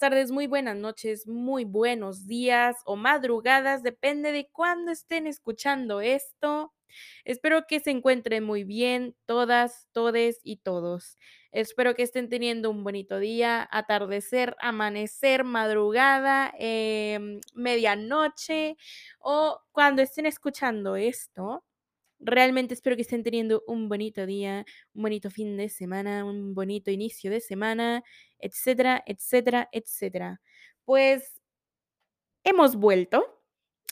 Tardes, 0.00 0.30
muy 0.30 0.46
buenas 0.46 0.78
noches, 0.78 1.26
muy 1.26 1.66
buenos 1.66 2.26
días 2.26 2.76
o 2.86 2.96
madrugadas, 2.96 3.82
depende 3.82 4.32
de 4.32 4.48
cuándo 4.50 4.92
estén 4.92 5.26
escuchando 5.26 6.00
esto. 6.00 6.72
Espero 7.26 7.66
que 7.68 7.80
se 7.80 7.90
encuentren 7.90 8.42
muy 8.42 8.64
bien 8.64 9.14
todas, 9.26 9.88
todes 9.92 10.40
y 10.42 10.56
todos. 10.56 11.18
Espero 11.52 11.94
que 11.94 12.02
estén 12.02 12.30
teniendo 12.30 12.70
un 12.70 12.82
bonito 12.82 13.18
día, 13.18 13.68
atardecer, 13.70 14.56
amanecer, 14.60 15.44
madrugada, 15.44 16.50
em, 16.58 17.38
medianoche 17.52 18.78
o 19.18 19.60
cuando 19.70 20.00
estén 20.00 20.24
escuchando 20.24 20.96
esto. 20.96 21.62
Realmente 22.20 22.74
espero 22.74 22.96
que 22.96 23.02
estén 23.02 23.22
teniendo 23.22 23.62
un 23.66 23.88
bonito 23.88 24.26
día, 24.26 24.64
un 24.94 25.02
bonito 25.02 25.30
fin 25.30 25.56
de 25.56 25.68
semana, 25.70 26.24
un 26.24 26.54
bonito 26.54 26.90
inicio 26.90 27.30
de 27.30 27.40
semana, 27.40 28.02
etcétera, 28.42 29.02
etcétera, 29.06 29.68
etcétera. 29.72 30.40
Pues 30.84 31.40
hemos 32.44 32.76
vuelto. 32.76 33.36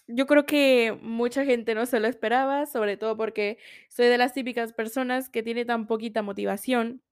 Yo 0.06 0.26
creo 0.26 0.46
que 0.46 0.98
mucha 1.02 1.44
gente 1.44 1.74
no 1.74 1.86
se 1.86 2.00
lo 2.00 2.08
esperaba, 2.08 2.66
sobre 2.66 2.96
todo 2.96 3.16
porque 3.16 3.58
soy 3.88 4.06
de 4.06 4.18
las 4.18 4.32
típicas 4.34 4.72
personas 4.72 5.28
que 5.30 5.42
tiene 5.42 5.64
tan 5.66 5.86
poquita 5.86 6.22
motivación 6.22 7.02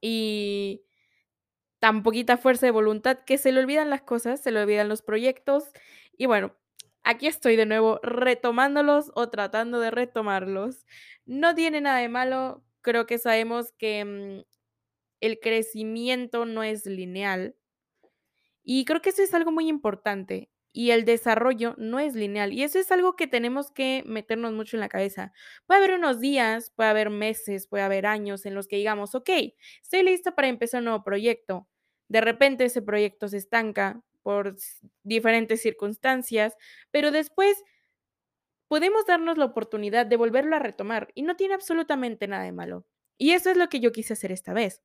y 0.00 0.82
tan 1.80 2.02
poquita 2.02 2.36
fuerza 2.36 2.66
de 2.66 2.72
voluntad 2.72 3.20
que 3.26 3.38
se 3.38 3.52
le 3.52 3.60
olvidan 3.60 3.90
las 3.90 4.02
cosas, 4.02 4.40
se 4.42 4.52
le 4.52 4.62
olvidan 4.62 4.88
los 4.88 5.02
proyectos 5.02 5.64
y 6.16 6.26
bueno, 6.26 6.54
aquí 7.04 7.26
estoy 7.26 7.56
de 7.56 7.66
nuevo 7.66 8.00
retomándolos 8.02 9.10
o 9.14 9.30
tratando 9.30 9.80
de 9.80 9.90
retomarlos. 9.90 10.86
No 11.26 11.54
tiene 11.54 11.80
nada 11.80 11.98
de 12.00 12.08
malo, 12.10 12.62
creo 12.82 13.06
que 13.06 13.18
sabemos 13.18 13.72
que 13.78 14.04
mm, 14.04 14.49
el 15.20 15.40
crecimiento 15.40 16.46
no 16.46 16.62
es 16.62 16.86
lineal 16.86 17.56
y 18.62 18.84
creo 18.84 19.02
que 19.02 19.10
eso 19.10 19.22
es 19.22 19.34
algo 19.34 19.52
muy 19.52 19.68
importante. 19.68 20.50
Y 20.72 20.92
el 20.92 21.04
desarrollo 21.04 21.74
no 21.78 21.98
es 21.98 22.14
lineal. 22.14 22.52
Y 22.52 22.62
eso 22.62 22.78
es 22.78 22.92
algo 22.92 23.16
que 23.16 23.26
tenemos 23.26 23.72
que 23.72 24.04
meternos 24.06 24.52
mucho 24.52 24.76
en 24.76 24.80
la 24.80 24.88
cabeza. 24.88 25.32
Puede 25.66 25.78
haber 25.78 25.98
unos 25.98 26.20
días, 26.20 26.70
puede 26.76 26.90
haber 26.90 27.10
meses, 27.10 27.66
puede 27.66 27.82
haber 27.82 28.06
años 28.06 28.46
en 28.46 28.54
los 28.54 28.68
que 28.68 28.76
digamos, 28.76 29.14
ok, 29.16 29.30
estoy 29.82 30.02
lista 30.04 30.34
para 30.36 30.48
empezar 30.48 30.78
un 30.80 30.84
nuevo 30.86 31.02
proyecto. 31.02 31.68
De 32.08 32.20
repente 32.20 32.64
ese 32.64 32.82
proyecto 32.82 33.26
se 33.28 33.38
estanca 33.38 34.02
por 34.22 34.56
diferentes 35.02 35.62
circunstancias, 35.62 36.56
pero 36.92 37.10
después 37.10 37.64
podemos 38.68 39.06
darnos 39.06 39.36
la 39.38 39.46
oportunidad 39.46 40.06
de 40.06 40.16
volverlo 40.16 40.54
a 40.56 40.60
retomar 40.60 41.08
y 41.14 41.22
no 41.22 41.36
tiene 41.36 41.54
absolutamente 41.54 42.28
nada 42.28 42.44
de 42.44 42.52
malo. 42.52 42.86
Y 43.18 43.32
eso 43.32 43.50
es 43.50 43.56
lo 43.56 43.68
que 43.68 43.80
yo 43.80 43.92
quise 43.92 44.12
hacer 44.12 44.30
esta 44.32 44.52
vez. 44.52 44.82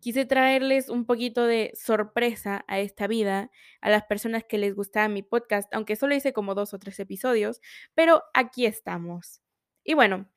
Quise 0.00 0.24
traerles 0.24 0.88
un 0.88 1.04
poquito 1.06 1.46
de 1.46 1.72
sorpresa 1.74 2.64
a 2.68 2.80
esta 2.80 3.06
vida, 3.06 3.50
a 3.80 3.90
las 3.90 4.04
personas 4.04 4.44
que 4.44 4.58
les 4.58 4.74
gustaba 4.74 5.08
mi 5.08 5.22
podcast, 5.22 5.72
aunque 5.74 5.96
solo 5.96 6.14
hice 6.14 6.32
como 6.32 6.54
2 6.54 6.74
o 6.74 6.78
3 6.78 6.98
episodios, 7.00 7.60
pero 7.94 8.22
aquí 8.34 8.66
estamos. 8.66 9.42
Y 9.84 9.94
bueno, 9.94 10.28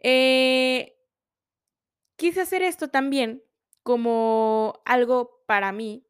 eh, 0.00 0.96
quise 2.16 2.42
hacer 2.42 2.62
esto 2.62 2.88
también 2.88 3.42
como 3.82 4.82
algo 4.84 5.42
para 5.46 5.72
mí, 5.72 6.06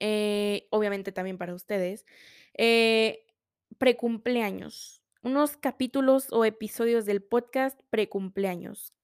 eh, 0.00 0.66
obviamente 0.70 1.12
también 1.12 1.38
para 1.38 1.54
ustedes, 1.54 2.04
eh, 2.54 3.26
precumpleaños, 3.78 5.02
unos 5.22 5.56
capítulos 5.56 6.28
o 6.32 6.44
episodios 6.44 7.04
del 7.06 7.22
podcast 7.22 7.80
precumpleaños. 7.90 8.95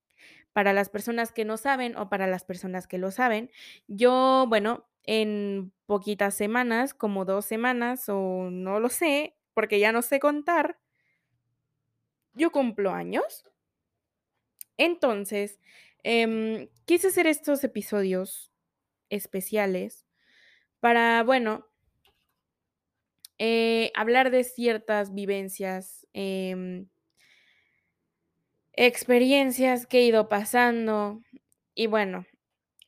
Para 0.53 0.73
las 0.75 0.91
personas 0.91 1.33
que 1.33 1.45
no 1.47 1.57
saben 1.57 1.97
o 1.97 2.09
para 2.11 2.27
las 2.27 2.45
personas 2.45 2.87
que 2.87 2.99
lo 2.99 3.11
saben, 3.11 3.51
yo, 3.89 4.45
bueno, 4.49 4.87
en 5.05 5.73
poquitas 5.87 6.35
semanas, 6.35 6.93
como 6.95 7.25
2 7.25 7.47
semanas 7.47 8.05
o 8.09 8.51
no 8.51 8.79
lo 8.79 8.89
sé, 8.91 9.35
porque 9.55 9.79
ya 9.81 9.93
no 9.93 10.03
sé 10.03 10.21
contar, 10.21 10.79
yo 12.35 12.51
cumplo 12.53 12.91
años. 12.93 13.45
Entonces, 14.79 15.61
em, 16.03 16.69
quise 16.87 17.09
hacer 17.09 17.27
estos 17.27 17.63
episodios 17.65 18.51
especiales 19.11 20.07
para, 20.81 21.23
bueno, 21.25 21.67
eh, 23.39 23.91
hablar 23.95 24.31
de 24.31 24.45
ciertas 24.45 25.13
vivencias, 25.15 26.07
em, 26.13 26.87
experiencias 28.75 29.87
que 29.87 30.00
he 30.00 30.05
ido 30.05 30.28
pasando 30.28 31.22
y 31.75 31.87
bueno, 31.87 32.27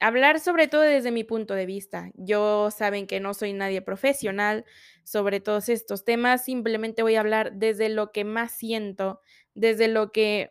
Hablar 0.00 0.40
sobre 0.40 0.68
todo 0.68 0.82
desde 0.82 1.10
mi 1.10 1.24
punto 1.24 1.54
de 1.54 1.66
vista. 1.66 2.10
Yo 2.14 2.70
saben 2.70 3.06
que 3.06 3.20
no 3.20 3.32
soy 3.32 3.54
nadie 3.54 3.80
profesional 3.80 4.64
sobre 5.04 5.40
todos 5.40 5.68
estos 5.70 6.04
temas, 6.04 6.44
simplemente 6.44 7.02
voy 7.02 7.14
a 7.14 7.20
hablar 7.20 7.52
desde 7.54 7.88
lo 7.88 8.12
que 8.12 8.24
más 8.24 8.52
siento, 8.52 9.20
desde 9.54 9.88
lo 9.88 10.12
que 10.12 10.50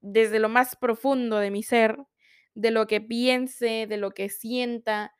desde 0.00 0.38
lo 0.38 0.48
más 0.48 0.76
profundo 0.76 1.38
de 1.38 1.50
mi 1.50 1.62
ser, 1.62 1.98
de 2.54 2.70
lo 2.70 2.86
que 2.86 3.00
piense, 3.00 3.86
de 3.88 3.96
lo 3.96 4.12
que 4.12 4.28
sienta, 4.28 5.14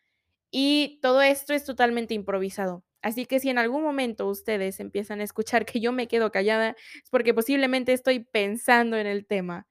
y 0.50 0.98
todo 1.02 1.22
esto 1.22 1.52
es 1.54 1.64
totalmente 1.64 2.14
improvisado. 2.14 2.84
Así 3.04 3.26
que 3.26 3.38
si 3.38 3.50
en 3.50 3.59
algún 3.59 3.82
momento 3.82 4.26
ustedes 4.26 4.81
empiezan 4.81 5.20
a 5.20 5.25
escuchar 5.25 5.66
que 5.66 5.78
yo 5.78 5.92
me 5.92 6.09
quedo 6.09 6.32
callada, 6.32 6.70
es 6.70 7.10
porque 7.10 7.34
posiblemente 7.34 7.92
estoy 7.92 8.20
pensando 8.20 8.97
en 8.97 9.06
el 9.06 9.26
tema. 9.26 9.69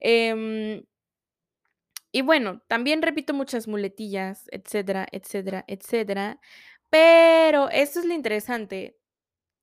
Em, 0.00 0.82
y 2.10 2.22
bueno, 2.22 2.60
también 2.68 3.02
repito 3.02 3.34
muchas 3.34 3.68
muletillas, 3.68 4.46
etcétera, 4.50 5.06
etcétera, 5.12 5.64
etcétera, 5.68 6.40
pero 6.90 7.68
esto 7.70 8.00
es 8.00 8.04
lo 8.06 8.14
interesante. 8.14 8.98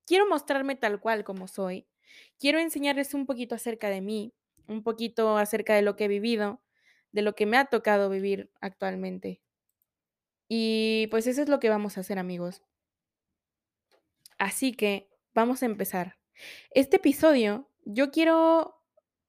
Quiero 0.07 0.27
mostrarme 0.29 0.75
tal 0.75 1.01
cual 1.01 1.23
como 1.25 1.47
soy. 1.47 1.87
Quiero 2.39 2.59
enseñarles 2.59 3.13
un 3.15 3.25
poquito 3.25 3.55
acerca 3.55 3.89
de 3.89 4.01
mí, 4.01 4.33
un 4.67 4.83
poquito 4.83 5.37
acerca 5.37 5.75
de 5.75 5.83
lo 5.83 5.95
que 5.97 6.05
he 6.05 6.09
vivido, 6.09 6.61
de 7.11 7.23
lo 7.23 7.35
que 7.35 7.45
me 7.47 7.57
ha 7.57 7.65
tocado 7.65 8.09
vivir 8.09 8.51
actualmente. 8.61 9.41
Y 10.49 11.07
pues 11.11 11.27
eso 11.27 11.41
es 11.41 11.49
lo 11.49 11.59
que 11.59 11.69
vamos 11.69 11.97
a 11.97 12.01
hacer, 12.01 12.19
amigos. 12.19 12.61
Así 14.39 14.73
que 14.73 15.09
vamos 15.35 15.61
a 15.61 15.67
empezar. 15.67 16.17
Este 16.71 16.97
episodio 16.97 17.69
yo 17.85 18.09
quiero 18.09 18.81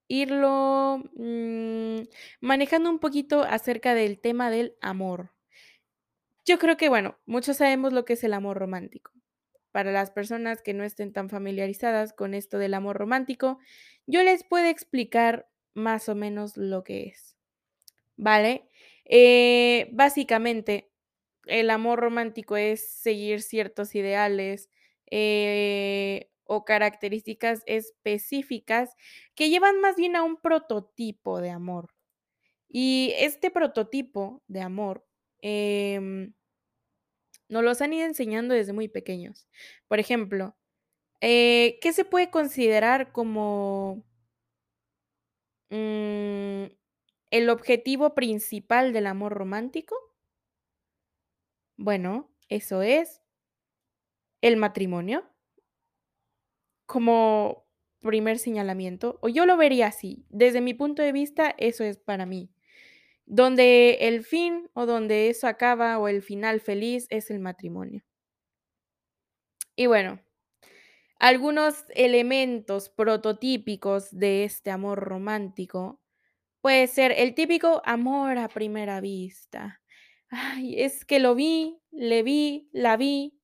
irlo 0.07 1.03
mm, 1.15 2.01
manejando 2.41 2.91
un 2.91 3.01
poquito 3.01 3.43
acerca 3.43 3.95
del 3.95 4.21
tema 4.21 4.51
del 4.51 4.77
amor. 4.81 5.33
Yo 6.47 6.59
creo 6.59 6.77
que, 6.77 6.89
bueno, 6.89 7.19
muchos 7.27 7.59
sabemos 7.59 7.93
lo 7.93 8.05
que 8.05 8.15
es 8.15 8.25
el 8.25 8.33
amor 8.33 8.59
romántico. 8.59 9.13
Para 9.73 9.93
las 9.93 10.11
personas 10.11 10.63
que 10.63 10.75
no 10.75 10.85
estén 10.85 11.13
tan 11.13 11.29
familiarizadas 11.29 12.13
con 12.13 12.35
esto 12.35 12.59
del 12.59 12.75
amor 12.75 12.97
romántico, 12.97 13.59
yo 14.07 14.23
les 14.23 14.43
puedo 14.43 14.67
explicar 14.67 15.49
más 15.75 16.09
o 16.09 16.15
menos 16.15 16.57
lo 16.57 16.83
que 16.83 17.05
es, 17.05 17.37
¿vale? 18.17 18.69
Eh, 19.05 19.89
básicamente, 19.93 20.91
el 21.47 21.71
amor 21.71 22.01
romántico 22.01 22.57
es 22.57 22.93
seguir 22.93 23.43
ciertos 23.43 23.95
ideales 23.95 24.71
eh, 25.11 26.31
o 26.45 26.65
características 26.65 27.63
específicas 27.67 28.95
que 29.35 29.51
llevan 29.51 29.81
más 29.81 29.97
bien 29.97 30.17
a 30.17 30.23
un 30.25 30.37
prototipo 30.37 31.41
de 31.41 31.51
amor. 31.51 31.95
Y 32.69 33.13
este 33.19 33.51
prototipo 33.51 34.43
de 34.49 34.61
amor 34.63 35.07
em, 35.43 36.35
nos 37.49 37.65
los 37.65 37.81
han 37.83 37.93
ido 37.93 38.07
enseñando 38.07 38.55
desde 38.55 38.73
muy 38.73 38.89
pequeños. 38.89 39.49
Por 39.89 39.99
ejemplo, 40.01 40.57
eh, 41.21 41.79
¿qué 41.83 41.93
se 41.93 42.05
puede 42.05 42.31
considerar 42.31 43.13
como 43.13 44.05
mm, 45.71 46.65
el 47.31 47.51
objetivo 47.51 48.15
principal 48.15 48.93
del 48.93 49.07
amor 49.07 49.33
romántico? 49.35 49.97
Bueno, 51.77 52.31
eso 52.49 52.83
es 52.83 53.20
el 54.41 54.57
matrimonio 54.57 55.25
como 56.87 57.67
primer 58.01 58.39
señalamiento, 58.39 59.19
o 59.23 59.29
yo 59.29 59.47
lo 59.47 59.57
vería 59.57 59.89
así. 59.89 60.25
Desde 60.29 60.61
mi 60.61 60.75
punto 60.75 61.03
de 61.03 61.13
vista, 61.13 61.55
eso 61.59 61.85
es 61.85 61.99
para 61.99 62.27
mí. 62.27 62.51
Donde 63.27 64.09
el 64.09 64.25
fin 64.25 64.69
o 64.73 64.87
donde 64.87 65.29
eso 65.29 65.47
acaba 65.47 65.99
o 65.99 66.09
el 66.09 66.23
final 66.23 66.61
feliz 66.61 67.07
es 67.11 67.31
el 67.31 67.39
matrimonio. 67.39 68.03
Y 69.77 69.87
bueno, 69.87 70.21
algunos 71.19 71.85
elementos 71.95 72.89
prototípicos 72.89 74.11
de 74.11 74.45
este 74.45 74.71
amor 74.71 74.99
romántico 74.99 76.01
puede 76.61 76.87
ser 76.87 77.13
el 77.13 77.35
típico 77.35 77.83
amor 77.85 78.39
a 78.39 78.49
primera 78.49 79.01
vista. 79.01 79.81
Ay, 80.31 80.81
es 80.81 81.05
que 81.05 81.19
lo 81.19 81.35
vi, 81.35 81.79
le 81.91 82.23
vi, 82.23 82.69
la 82.73 82.97
vi 82.97 83.40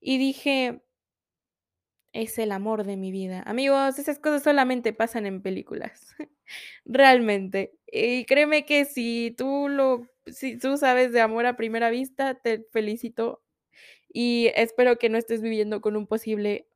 y 0.00 0.18
dije, 0.18 0.82
Es 2.14 2.38
el 2.38 2.52
amor 2.52 2.84
de 2.84 2.96
mi 2.96 3.12
vida. 3.12 3.42
Amigos, 3.46 3.98
esas 3.98 4.18
cosas 4.18 4.42
solamente 4.42 4.92
pasan 4.94 5.26
en 5.26 5.42
películas, 5.42 6.14
realmente. 6.84 7.74
Y 7.86 8.24
créeme 8.24 8.64
que 8.64 8.84
si 8.86 9.34
tú 9.36 9.68
lo 9.68 10.06
si 10.26 10.58
tú 10.58 10.76
sabes 10.76 11.12
de 11.12 11.20
amor 11.22 11.46
a 11.46 11.56
primera 11.56 11.90
vista, 11.90 12.34
te 12.34 12.66
felicito, 12.72 13.42
y 14.12 14.50
espero 14.56 14.98
que 14.98 15.08
no 15.10 15.18
estés 15.18 15.42
viviendo 15.42 15.80
con 15.82 15.96
un 15.96 16.06
posible 16.08 16.68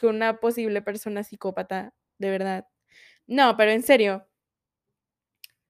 con 0.00 0.16
una 0.16 0.40
posible 0.40 0.82
persona 0.82 1.22
psicópata, 1.24 1.94
de 2.18 2.30
verdad. 2.30 2.66
No, 3.28 3.56
pero 3.58 3.72
en 3.72 3.82
serio. 3.84 4.26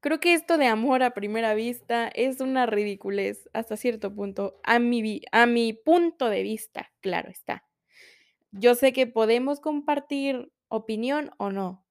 Creo 0.03 0.19
que 0.19 0.33
esto 0.33 0.57
de 0.57 0.67
amor 0.67 1.03
a 1.03 1.13
primera 1.13 1.53
vista 1.55 2.09
es 2.09 2.41
una 2.41 2.65
ridiculez 2.65 3.51
hasta 3.53 3.77
cierto 3.77 4.15
punto, 4.15 4.59
a 4.63 4.79
mi 4.79 5.21
a 5.31 5.45
mi 5.45 5.75
punto 5.75 6.31
de 6.31 6.43
vista, 6.43 6.91
claro 7.01 7.29
está. 7.31 7.67
Yo 8.53 8.75
sé 8.75 8.93
que 8.93 9.07
podemos 9.07 9.61
compartir 9.61 10.53
opinión 10.69 11.33
o 11.39 11.51
no, 11.51 11.85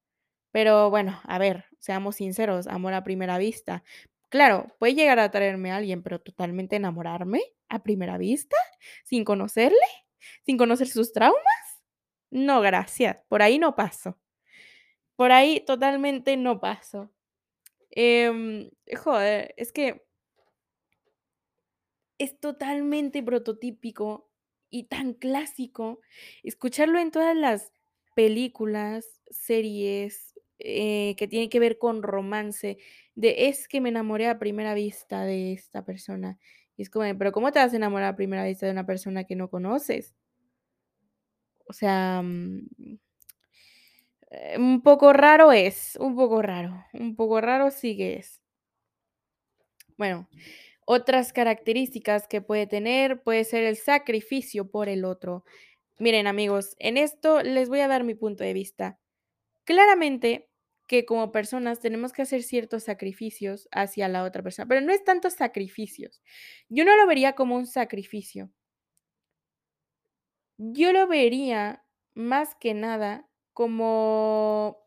pero 0.52 0.90
bueno, 0.90 1.20
a 1.24 1.38
ver, 1.38 1.66
seamos 1.80 2.16
sinceros, 2.16 2.66
amor 2.68 2.94
a 2.94 3.04
primera 3.04 3.38
vista. 3.38 3.84
Claro, 4.30 4.74
puede 4.78 4.94
llegar 4.94 5.18
a 5.20 5.24
atraerme 5.24 5.72
a 5.72 5.76
alguien, 5.76 6.02
pero 6.02 6.20
totalmente 6.20 6.76
enamorarme 6.76 7.42
a 7.68 7.82
primera 7.82 8.18
vista, 8.18 8.56
sin 9.04 9.24
conocerle, 9.24 9.78
sin 10.44 10.58
conocer 10.58 10.88
sus 10.88 11.12
traumas. 11.12 11.42
No, 12.30 12.60
gracias, 12.60 13.18
por 13.28 13.42
ahí 13.42 13.58
no 13.58 13.76
paso. 13.76 14.18
Por 15.16 15.32
ahí 15.32 15.60
totalmente 15.66 16.36
no 16.36 16.60
paso. 16.60 17.10
Em, 17.92 18.70
joder, 18.96 19.52
es 19.56 19.72
que 19.72 20.00
es 22.20 22.38
totalmente 22.38 23.22
prototípico 23.22 24.28
y 24.68 24.84
tan 24.84 25.14
clásico 25.14 26.00
escucharlo 26.42 26.98
en 27.00 27.10
todas 27.10 27.34
las 27.34 27.72
películas, 28.14 29.06
series, 29.30 30.34
eh, 30.58 31.14
que 31.16 31.26
tienen 31.28 31.48
que 31.48 31.58
ver 31.60 31.78
con 31.78 32.02
romance, 32.02 32.76
de: 33.14 33.48
"Es 33.48 33.68
que 33.68 33.80
me 33.80 33.88
enamoré 33.88 34.26
a 34.28 34.38
primera 34.38 34.74
vista 34.74 35.24
de 35.24 35.52
esta 35.54 35.82
persona", 35.86 36.38
y 36.76 36.82
es 36.82 36.90
como 36.90 37.06
"Pero, 37.18 37.32
¿cómo 37.32 37.52
te 37.52 37.58
vas 37.58 37.72
a 37.72 37.76
enamorar 37.76 38.08
a 38.12 38.16
primera 38.16 38.44
vista 38.44 38.66
de 38.66 38.72
una 38.72 38.84
persona 38.86 39.24
que 39.24 39.34
no 39.36 39.48
conoces?". 39.48 40.14
O 41.68 41.72
sea, 41.72 42.22
mm, 42.22 42.66
eh, 44.30 44.56
un 44.58 44.82
poco 44.82 45.12
raro 45.12 45.52
es, 45.52 45.96
un 45.96 46.16
poco 46.16 46.42
raro, 46.42 46.84
un 46.92 47.16
poco 47.16 47.40
raro 47.40 47.70
sí 47.70 47.96
que 47.96 48.14
es. 48.16 48.40
Bueno, 49.96 50.28
otras 50.86 51.32
características 51.32 52.26
que 52.26 52.40
puede 52.40 52.66
tener, 52.66 53.22
puede 53.22 53.44
ser 53.44 53.64
el 53.64 53.76
sacrificio 53.76 54.70
por 54.70 54.88
el 54.88 55.04
otro. 55.04 55.44
Miren, 55.98 56.26
amigos, 56.26 56.74
en 56.78 56.96
esto 56.96 57.42
les 57.42 57.68
voy 57.68 57.80
a 57.80 57.88
dar 57.88 58.04
mi 58.04 58.14
punto 58.14 58.42
de 58.44 58.54
vista. 58.54 58.98
Claramente 59.64 60.50
que 60.88 61.04
como 61.04 61.30
personas 61.30 61.78
tenemos 61.78 62.12
que 62.12 62.22
hacer 62.22 62.42
ciertos 62.42 62.82
sacrificios 62.84 63.68
hacia 63.70 64.08
la 64.08 64.24
otra 64.24 64.42
persona, 64.42 64.66
pero 64.66 64.80
no 64.80 64.92
es 64.92 65.04
tanto 65.04 65.30
sacrificios. 65.30 66.22
Yo 66.68 66.84
no 66.84 66.96
lo 66.96 67.06
vería 67.06 67.34
como 67.34 67.56
un 67.56 67.68
sacrificio. 67.68 68.50
Yo 70.58 70.92
lo 70.92 71.06
vería 71.06 71.84
más 72.14 72.56
que 72.56 72.74
nada 72.74 73.29
como 73.60 74.78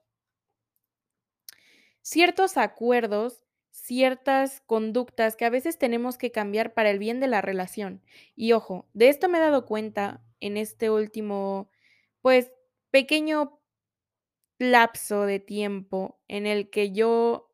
ciertos 2.01 2.57
acuerdos, 2.57 3.45
ciertas 3.69 4.61
conductas 4.61 5.35
que 5.35 5.45
a 5.45 5.51
veces 5.51 5.77
tenemos 5.77 6.17
que 6.17 6.31
cambiar 6.31 6.73
para 6.73 6.89
el 6.89 6.97
bien 6.97 7.19
de 7.19 7.27
la 7.27 7.41
relación. 7.41 8.01
Y 8.35 8.53
ojo, 8.53 8.89
de 8.93 9.09
esto 9.09 9.29
me 9.29 9.37
he 9.37 9.41
dado 9.41 9.67
cuenta 9.67 10.23
en 10.39 10.57
este 10.57 10.89
último, 10.89 11.69
pues, 12.23 12.51
pequeño 12.89 13.59
lapso 14.57 15.27
de 15.27 15.39
tiempo 15.39 16.19
en 16.27 16.47
el 16.47 16.71
que 16.71 16.91
yo 16.93 17.51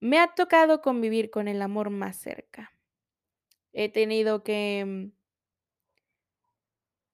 me 0.00 0.18
ha 0.18 0.34
tocado 0.34 0.80
convivir 0.80 1.28
con 1.30 1.48
el 1.48 1.60
amor 1.60 1.90
más 1.90 2.16
cerca. 2.16 2.72
He 3.74 3.90
tenido 3.90 4.42
que 4.42 4.86
mm 4.86 5.20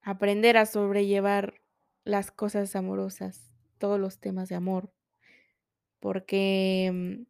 aprender 0.06 0.56
a 0.56 0.66
sobrellevar 0.66 1.60
las 2.06 2.30
cosas 2.30 2.76
amorosas, 2.76 3.52
todos 3.78 4.00
los 4.00 4.20
temas 4.20 4.48
de 4.48 4.54
amor. 4.56 4.90
Porque, 6.02 6.90
mm, 6.92 7.26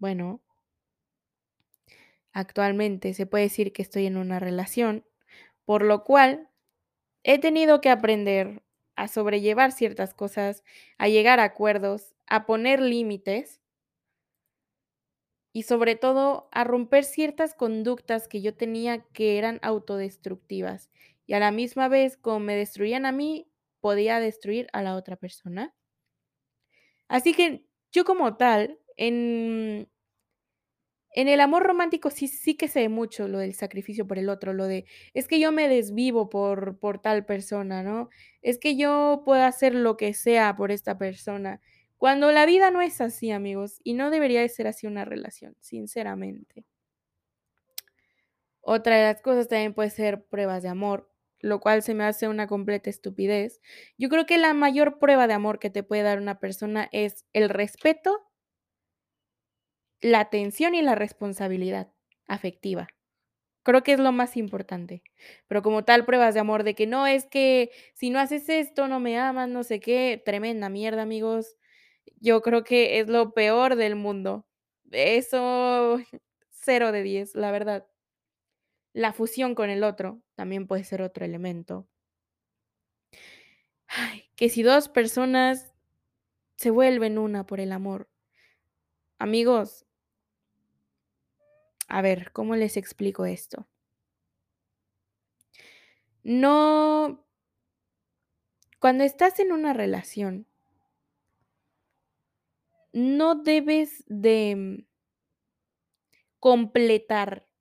bueno 0.00 0.40
actualmente 2.34 3.14
se 3.14 3.26
puede 3.26 3.44
decir 3.44 3.72
que 3.72 3.82
estoy 3.82 4.06
en 4.06 4.16
una 4.16 4.38
relación, 4.38 5.04
por 5.64 5.82
lo 5.84 6.04
cual 6.04 6.48
he 7.24 7.38
tenido 7.40 7.80
que 7.80 7.90
aprender 7.90 8.62
a 8.96 9.08
sobrellevar 9.08 9.72
ciertas 9.72 10.14
cosas, 10.14 10.64
a 10.98 11.08
llegar 11.08 11.40
a 11.40 11.44
acuerdos, 11.44 12.14
a 12.26 12.46
poner 12.46 12.80
límites 12.80 13.60
y 15.54 15.62
sobre 15.62 15.96
todo 15.96 16.48
a 16.52 16.64
romper 16.64 17.04
ciertas 17.04 17.54
conductas 17.54 18.28
que 18.28 18.42
yo 18.42 18.54
tenía 18.54 18.98
que 19.12 19.38
eran 19.38 19.58
autodestructivas, 19.62 20.90
y 21.26 21.32
a 21.34 21.40
la 21.40 21.50
misma 21.50 21.88
vez, 21.88 22.16
como 22.16 22.40
me 22.40 22.54
destruían 22.54 23.06
a 23.06 23.12
mí, 23.12 23.48
podía 23.80 24.20
destruir 24.20 24.68
a 24.72 24.82
la 24.82 24.96
otra 24.96 25.16
persona. 25.16 25.72
Así 27.10 27.34
que 27.34 27.64
yo 27.92 28.04
como 28.04 28.36
tal, 28.36 28.78
en 28.96 29.88
en 31.12 31.28
el 31.28 31.40
amor 31.40 31.62
romántico 31.64 32.10
sí 32.10 32.28
sí 32.28 32.54
que 32.56 32.68
ve 32.74 32.88
mucho 32.88 33.28
lo 33.28 33.38
del 33.38 33.54
sacrificio 33.54 34.06
por 34.06 34.18
el 34.18 34.28
otro, 34.28 34.52
lo 34.52 34.66
de: 34.66 34.84
"Es 35.14 35.28
que 35.28 35.40
yo 35.40 35.52
me 35.52 35.68
desvivo 35.68 36.28
por 36.28 36.78
por 36.78 37.00
tal 37.00 37.24
persona", 37.24 37.82
¿no? 37.82 38.08
"Es 38.42 38.58
que 38.58 38.76
yo 38.76 39.22
puedo 39.24 39.42
hacer 39.44 39.74
lo 39.74 39.96
que 39.96 40.14
sea 40.14 40.56
por 40.56 40.70
esta 40.72 40.98
persona", 40.98 41.60
cuando 41.96 42.32
la 42.32 42.44
vida 42.46 42.70
no 42.70 42.82
es 42.82 43.00
así, 43.00 43.30
amigos, 43.30 43.80
y 43.84 43.94
no 43.94 44.10
debería 44.10 44.40
de 44.42 44.48
ser 44.50 44.66
así 44.66 44.86
una 44.86 45.04
relación, 45.04 45.56
sinceramente. 45.60 46.64
Otra 48.64 48.96
de 48.96 49.02
las 49.12 49.22
cosas 49.22 49.48
también 49.48 49.74
puede 49.74 49.90
ser 49.90 50.24
pruebas 50.26 50.62
de 50.62 50.68
amor, 50.68 51.10
lo 51.40 51.60
cual 51.60 51.82
se 51.82 51.94
me 51.94 52.04
hace 52.04 52.28
una 52.28 52.46
completa 52.46 52.90
estupidez. 52.90 53.60
Yo 53.98 54.08
creo 54.08 54.26
que 54.26 54.38
la 54.38 54.54
mayor 54.54 54.98
prueba 54.98 55.26
de 55.26 55.34
amor 55.34 55.58
que 55.58 55.70
te 55.70 55.82
puede 55.82 56.02
dar 56.02 56.18
una 56.20 56.38
persona 56.40 56.88
es 56.92 57.24
el 57.32 57.48
respeto 57.50 58.26
la 60.02 60.20
atención 60.20 60.74
y 60.74 60.82
la 60.82 60.94
responsabilidad 60.94 61.90
afectiva. 62.28 62.88
Creo 63.64 63.82
que 63.84 63.92
es 63.94 64.00
lo 64.00 64.12
más 64.12 64.36
importante, 64.36 65.02
pero 65.48 65.62
como 65.62 65.84
tal, 65.84 66.06
pruebas 66.06 66.34
de 66.34 66.40
amor 66.40 66.64
de 66.64 66.74
que: 66.74 66.86
"No, 66.86 67.06
es 67.06 67.26
que 67.26 67.70
si 67.94 68.10
no 68.10 68.20
haces 68.20 68.48
esto, 68.48 68.88
no 68.88 69.00
me 69.00 69.18
amas, 69.18 69.48
no 69.50 69.64
sé 69.64 69.80
qué", 69.80 70.22
tremenda 70.24 70.68
mierda, 70.70 71.02
amigos. 71.02 71.56
Yo 72.20 72.42
creo 72.42 72.64
que 72.64 73.00
es 73.00 73.08
lo 73.08 73.32
peor 73.34 73.76
del 73.76 73.96
mundo. 73.96 74.46
Eso 74.92 75.98
0 76.52 76.92
de 76.92 77.02
10, 77.04 77.34
la 77.36 77.50
verdad. 77.52 77.86
La 78.96 79.12
fusión 79.12 79.54
con 79.54 79.68
el 79.68 79.84
otro 79.84 80.22
también 80.36 80.66
puede 80.66 80.82
ser 80.82 81.02
otro 81.02 81.26
elemento. 81.26 81.86
Ay, 83.88 84.30
que 84.36 84.48
si 84.48 84.62
2 84.62 84.88
personas 84.88 85.74
se 86.56 86.70
vuelven 86.70 87.18
una 87.18 87.46
por 87.46 87.60
el 87.60 87.72
amor. 87.72 88.08
Amigos 89.18 89.86
a 91.88 92.02
ver, 92.02 92.32
¿cómo 92.32 92.56
les 92.56 92.76
explico 92.76 93.26
esto? 93.26 93.66
No 96.24 97.22
cuando 98.80 99.04
estás 99.04 99.38
en 99.40 99.52
una 99.52 99.72
relación 99.72 100.46
no 102.94 103.34
debes 103.42 104.04
de 104.06 104.54
mm 104.56 104.86
completarte. 106.42 107.55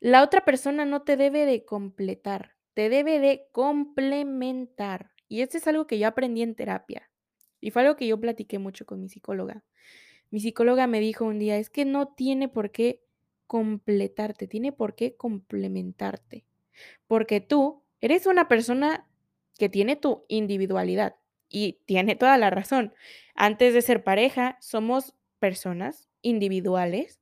La 0.00 0.22
otra 0.22 0.44
persona 0.44 0.84
no 0.84 1.02
te 1.02 1.16
debe 1.16 1.46
de 1.46 1.64
completar, 1.64 2.54
te 2.74 2.90
debe 2.90 3.18
de 3.18 3.46
complementar, 3.52 5.10
y 5.28 5.40
esto 5.40 5.56
es 5.56 5.66
algo 5.66 5.86
que 5.86 5.98
yo 5.98 6.06
aprendí 6.06 6.42
en 6.42 6.54
terapia, 6.54 7.10
y 7.60 7.70
fue 7.70 7.82
algo 7.82 7.96
que 7.96 8.06
yo 8.06 8.20
platiqué 8.20 8.58
mucho 8.58 8.84
con 8.84 9.00
mi 9.00 9.08
psicóloga. 9.08 9.64
Mi 10.30 10.40
psicóloga 10.40 10.86
me 10.88 11.00
dijo 11.00 11.24
un 11.26 11.38
día: 11.38 11.58
"Es 11.58 11.70
que 11.70 11.84
no 11.86 12.08
tiene 12.08 12.48
por 12.48 12.72
qué 12.72 13.02
completarte, 13.46 14.48
tiene 14.48 14.72
por 14.72 14.94
qué 14.96 15.16
complementarte, 15.16 16.46
porque 17.08 17.40
tú 17.40 17.84
eres 18.00 18.26
una 18.26 18.48
persona 18.48 19.08
que 19.58 19.68
tiene 19.70 19.96
tu 19.96 20.24
individualidad", 20.28 21.16
y 21.50 21.80
tiene 21.86 22.16
toda 22.16 22.38
la 22.38 22.50
razón. 22.50 22.94
Antes 23.36 23.74
de 23.74 23.82
ser 23.82 24.04
pareja, 24.04 24.58
somos 24.60 25.14
personas 25.40 26.08
individuales 26.22 27.20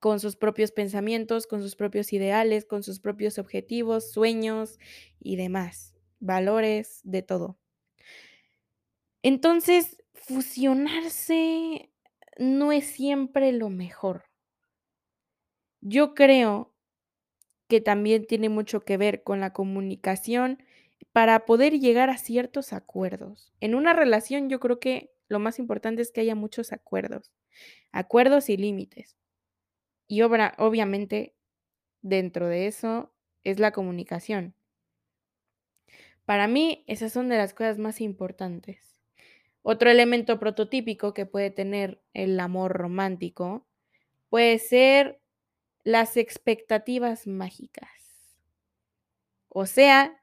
con 0.00 0.20
sus 0.20 0.36
propios 0.36 0.72
pensamientos, 0.72 1.46
con 1.46 1.62
sus 1.62 1.76
propios 1.76 2.12
ideales, 2.12 2.64
con 2.64 2.82
sus 2.82 3.00
propios 3.00 3.38
objetivos, 3.38 4.10
sueños 4.10 4.78
y 5.20 5.36
demás, 5.36 5.94
valores, 6.20 7.00
de 7.04 7.22
todo. 7.22 7.58
Entonces, 9.22 10.02
fusionarse 10.14 11.90
no 12.38 12.72
es 12.72 12.86
siempre 12.86 13.52
lo 13.52 13.70
mejor. 13.70 14.24
Yo 15.80 16.14
creo 16.14 16.74
que 17.68 17.80
también 17.80 18.26
tiene 18.26 18.48
mucho 18.48 18.80
que 18.80 18.96
ver 18.96 19.22
con 19.22 19.40
la 19.40 19.52
comunicación 19.52 20.62
para 21.12 21.46
poder 21.46 21.78
llegar 21.80 22.10
a 22.10 22.18
ciertos 22.18 22.72
acuerdos. 22.72 23.52
En 23.60 23.74
una 23.74 23.92
relación 23.92 24.48
yo 24.48 24.60
creo 24.60 24.78
que 24.78 25.12
lo 25.28 25.38
más 25.38 25.58
importante 25.58 26.02
es 26.02 26.12
que 26.12 26.20
haya 26.20 26.34
muchos 26.34 26.72
acuerdos, 26.72 27.32
acuerdos 27.92 28.48
y 28.48 28.56
límites. 28.56 29.16
Y 30.08 30.22
obra, 30.22 30.54
obviamente 30.58 31.34
dentro 32.02 32.48
de 32.48 32.66
eso 32.66 33.12
es 33.44 33.58
la 33.58 33.72
comunicación. 33.72 34.54
Para 36.24 36.48
mí, 36.48 36.84
esas 36.88 37.12
son 37.12 37.28
de 37.28 37.36
las 37.36 37.54
cosas 37.54 37.78
más 37.78 38.00
importantes. 38.00 38.98
Otro 39.62 39.90
elemento 39.90 40.40
prototípico 40.40 41.14
que 41.14 41.26
puede 41.26 41.50
tener 41.50 42.02
el 42.14 42.38
amor 42.40 42.72
romántico 42.72 43.66
puede 44.30 44.58
ser 44.58 45.20
las 45.84 46.16
expectativas 46.16 47.26
mágicas. 47.26 47.90
O 49.48 49.66
sea, 49.66 50.22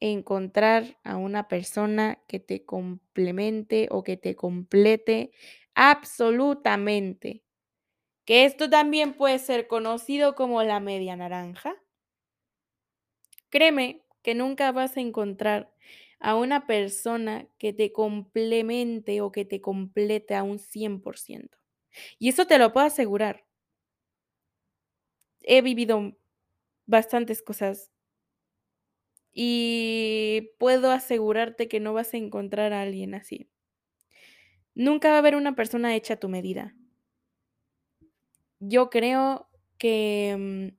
encontrar 0.00 0.98
a 1.04 1.16
una 1.16 1.48
persona 1.48 2.22
que 2.28 2.40
te 2.40 2.64
complemente 2.66 3.88
o 3.90 4.02
que 4.04 4.16
te 4.16 4.36
complete 4.36 5.32
absolutamente. 5.74 7.43
Que 8.26 8.44
esto 8.44 8.68
también 8.68 9.14
puede 9.14 9.38
ser 9.38 9.66
conocido 9.66 10.34
como 10.34 10.62
la 10.62 10.78
media 10.78 11.16
naranja. 11.16 11.74
Créeme 13.50 14.02
que 14.22 14.34
nunca 14.34 14.70
vas 14.72 14.96
a 14.96 15.00
encontrar 15.00 15.72
a 16.20 16.34
una 16.36 16.66
persona 16.66 17.48
que 17.58 17.72
te 17.72 17.90
complemente 17.92 19.20
o 19.22 19.32
que 19.32 19.44
te 19.46 19.60
complete 19.62 20.34
a 20.34 20.42
un 20.42 20.58
100%. 20.58 21.56
Y 22.18 22.30
eso 22.30 22.46
te 22.46 22.58
lo 22.58 22.72
puedo 22.72 22.86
asegurar. 22.86 23.44
He 25.42 25.62
vivido 25.62 26.16
bastantes 26.86 27.42
cosas 27.42 27.90
y 29.34 30.52
puedo 30.58 30.90
asegurarte 30.90 31.68
que 31.68 31.80
no 31.80 31.92
vas 31.92 32.14
a 32.14 32.18
encontrar 32.18 32.72
a 32.72 32.80
alguien 32.82 33.14
así. 33.14 33.50
Nunca 34.76 35.08
va 35.10 35.16
a 35.16 35.18
haber 35.18 35.34
una 35.34 35.56
persona 35.56 35.96
hecha 35.96 36.14
a 36.14 36.16
tu 36.20 36.28
medida. 36.28 36.76
Yo 38.68 38.88
creo 38.90 39.48
que 39.78 40.34
mm, 40.38 40.76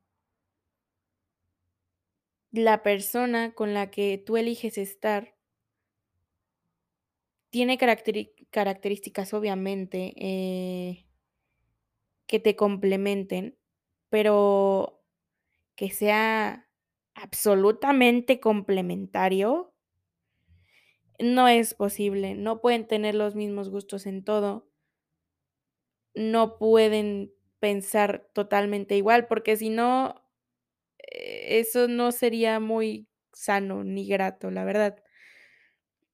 la 2.53 2.81
persona 2.81 3.53
con 3.53 3.75
la 3.75 3.91
que 3.91 4.17
tú 4.17 4.35
eliges 4.35 4.79
estar 4.79 5.35
tiene 7.49 7.77
características, 7.77 9.33
obviamente, 9.33 10.13
eh, 10.17 11.05
que 12.27 12.39
te 12.39 12.55
complementen, 12.55 13.57
pero 14.09 15.03
que 15.75 15.91
sea 15.91 16.69
absolutamente 17.15 18.39
complementario, 18.39 19.73
no 21.19 21.47
es 21.49 21.73
posible. 21.73 22.35
No 22.35 22.61
pueden 22.61 22.87
tener 22.87 23.15
los 23.15 23.35
mismos 23.35 23.69
gustos 23.69 24.05
en 24.05 24.23
todo. 24.23 24.69
No 26.15 26.57
pueden 26.57 27.31
pensar 27.59 28.27
totalmente 28.33 28.95
igual, 28.97 29.27
porque 29.27 29.57
si 29.57 29.69
no, 29.69 30.23
eh, 30.99 31.59
eso 31.59 31.87
no 31.87 32.11
sería 32.11 32.59
muy 32.59 33.07
sano 33.33 33.83
ni 33.83 34.07
grato, 34.07 34.51
la 34.51 34.65
verdad. 34.65 34.97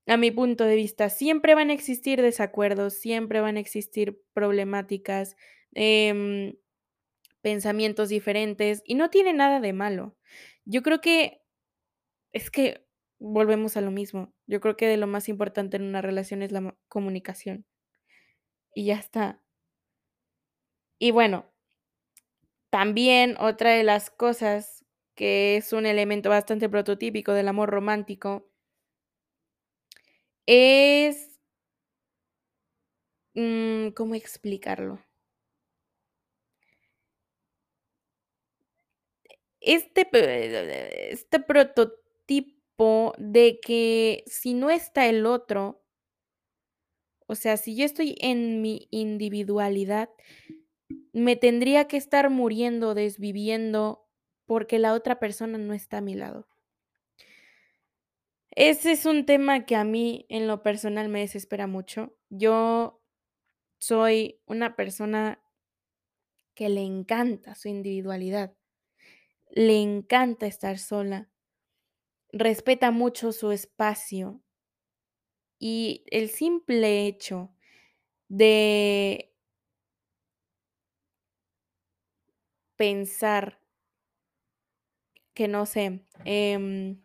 A 0.07 0.17
mi 0.17 0.31
punto 0.31 0.65
de 0.65 0.75
vista, 0.75 1.09
siempre 1.09 1.53
van 1.55 1.69
a 1.69 1.73
existir 1.73 2.21
desacuerdos, 2.21 2.95
siempre 2.95 3.39
van 3.39 3.57
a 3.57 3.59
existir 3.59 4.19
problemáticas, 4.33 5.35
em, 5.73 6.55
pensamientos 7.41 8.09
diferentes 8.09 8.83
y 8.85 8.95
no 8.95 9.09
tiene 9.09 9.33
nada 9.33 9.59
de 9.61 9.73
malo. 9.73 10.17
Yo 10.65 10.83
creo 10.83 11.01
que 11.01 11.41
es 12.33 12.51
que 12.51 12.85
volvemos 13.19 13.77
a 13.77 13.81
lo 13.81 13.91
mismo. 13.91 14.33
Yo 14.47 14.61
creo 14.61 14.77
que 14.77 14.87
de 14.87 14.97
lo 14.97 15.07
más 15.07 15.29
importante 15.29 15.77
en 15.77 15.83
una 15.83 16.01
relación 16.01 16.41
es 16.43 16.51
la 16.51 16.75
comunicación. 16.89 17.65
Y 18.75 18.85
ya 18.85 18.95
está. 18.95 19.40
Y 21.01 21.09
bueno, 21.09 21.47
también 22.69 23.35
otra 23.39 23.71
de 23.71 23.83
las 23.83 24.09
cosas 24.09 24.85
que 25.15 25.57
es 25.57 25.73
un 25.73 25.85
elemento 25.85 26.29
bastante 26.29 26.69
prototípico 26.69 27.33
del 27.33 27.47
amor 27.47 27.69
romántico 27.69 28.47
es 30.45 31.39
mm, 33.35 33.89
¿cómo 33.93 34.15
explicarlo? 34.15 34.99
Este, 39.59 40.07
este 41.11 41.39
prototipo 41.39 43.13
de 43.17 43.59
que 43.61 44.23
si 44.25 44.53
no 44.55 44.69
está 44.71 45.07
el 45.07 45.25
otro, 45.25 45.83
o 47.27 47.35
sea, 47.35 47.57
si 47.57 47.75
yo 47.75 47.85
estoy 47.85 48.15
en 48.19 48.61
mi 48.61 48.87
individualidad, 48.91 50.09
me 51.13 51.35
tendría 51.35 51.87
que 51.87 51.97
estar 51.97 52.29
muriendo, 52.29 52.93
desviviendo, 52.93 54.07
porque 54.45 54.79
la 54.79 54.93
otra 54.93 55.19
persona 55.19 55.57
no 55.57 55.73
está 55.73 55.97
a 55.97 56.01
mi 56.01 56.15
lado. 56.15 56.47
Ese 58.51 58.91
es 58.91 59.05
un 59.05 59.25
tema 59.25 59.65
que 59.65 59.75
a 59.75 59.83
mí 59.83 60.25
en 60.29 60.47
lo 60.47 60.61
personal 60.61 61.07
me 61.07 61.21
desespera 61.21 61.67
mucho. 61.67 62.13
Yo 62.29 63.01
soy 63.79 64.41
una 64.45 64.75
persona 64.75 65.41
que 66.53 66.69
le 66.69 66.81
encanta 66.81 67.55
su 67.55 67.69
individualidad, 67.69 68.53
le 69.49 69.81
encanta 69.81 70.47
estar 70.47 70.77
sola, 70.79 71.29
respeta 72.33 72.91
mucho 72.91 73.31
su 73.31 73.51
espacio 73.51 74.41
y 75.59 76.03
el 76.07 76.29
simple 76.29 77.05
hecho 77.05 77.53
de 78.27 79.30
pensar 82.81 83.59
que 85.35 85.47
no 85.47 85.67
sé, 85.67 86.03
em, 86.25 86.99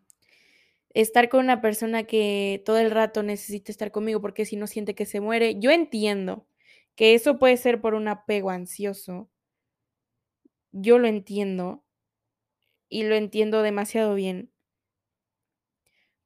estar 0.94 1.28
con 1.28 1.40
una 1.40 1.60
persona 1.60 2.04
que 2.04 2.62
todo 2.64 2.78
el 2.78 2.90
rato 2.90 3.22
necesita 3.22 3.70
estar 3.72 3.90
conmigo 3.92 4.22
porque 4.22 4.46
si 4.46 4.56
no 4.56 4.66
siente 4.66 4.94
que 4.94 5.04
se 5.04 5.20
muere. 5.20 5.60
Yo 5.60 5.70
entiendo 5.70 6.46
que 6.94 7.12
eso 7.12 7.38
puede 7.38 7.58
ser 7.58 7.82
por 7.82 7.92
un 7.92 8.08
apego 8.08 8.48
ansioso. 8.48 9.28
Yo 10.72 10.98
lo 10.98 11.08
entiendo 11.08 11.84
y 12.88 13.02
lo 13.02 13.14
entiendo 13.14 13.60
demasiado 13.60 14.14
bien. 14.14 14.50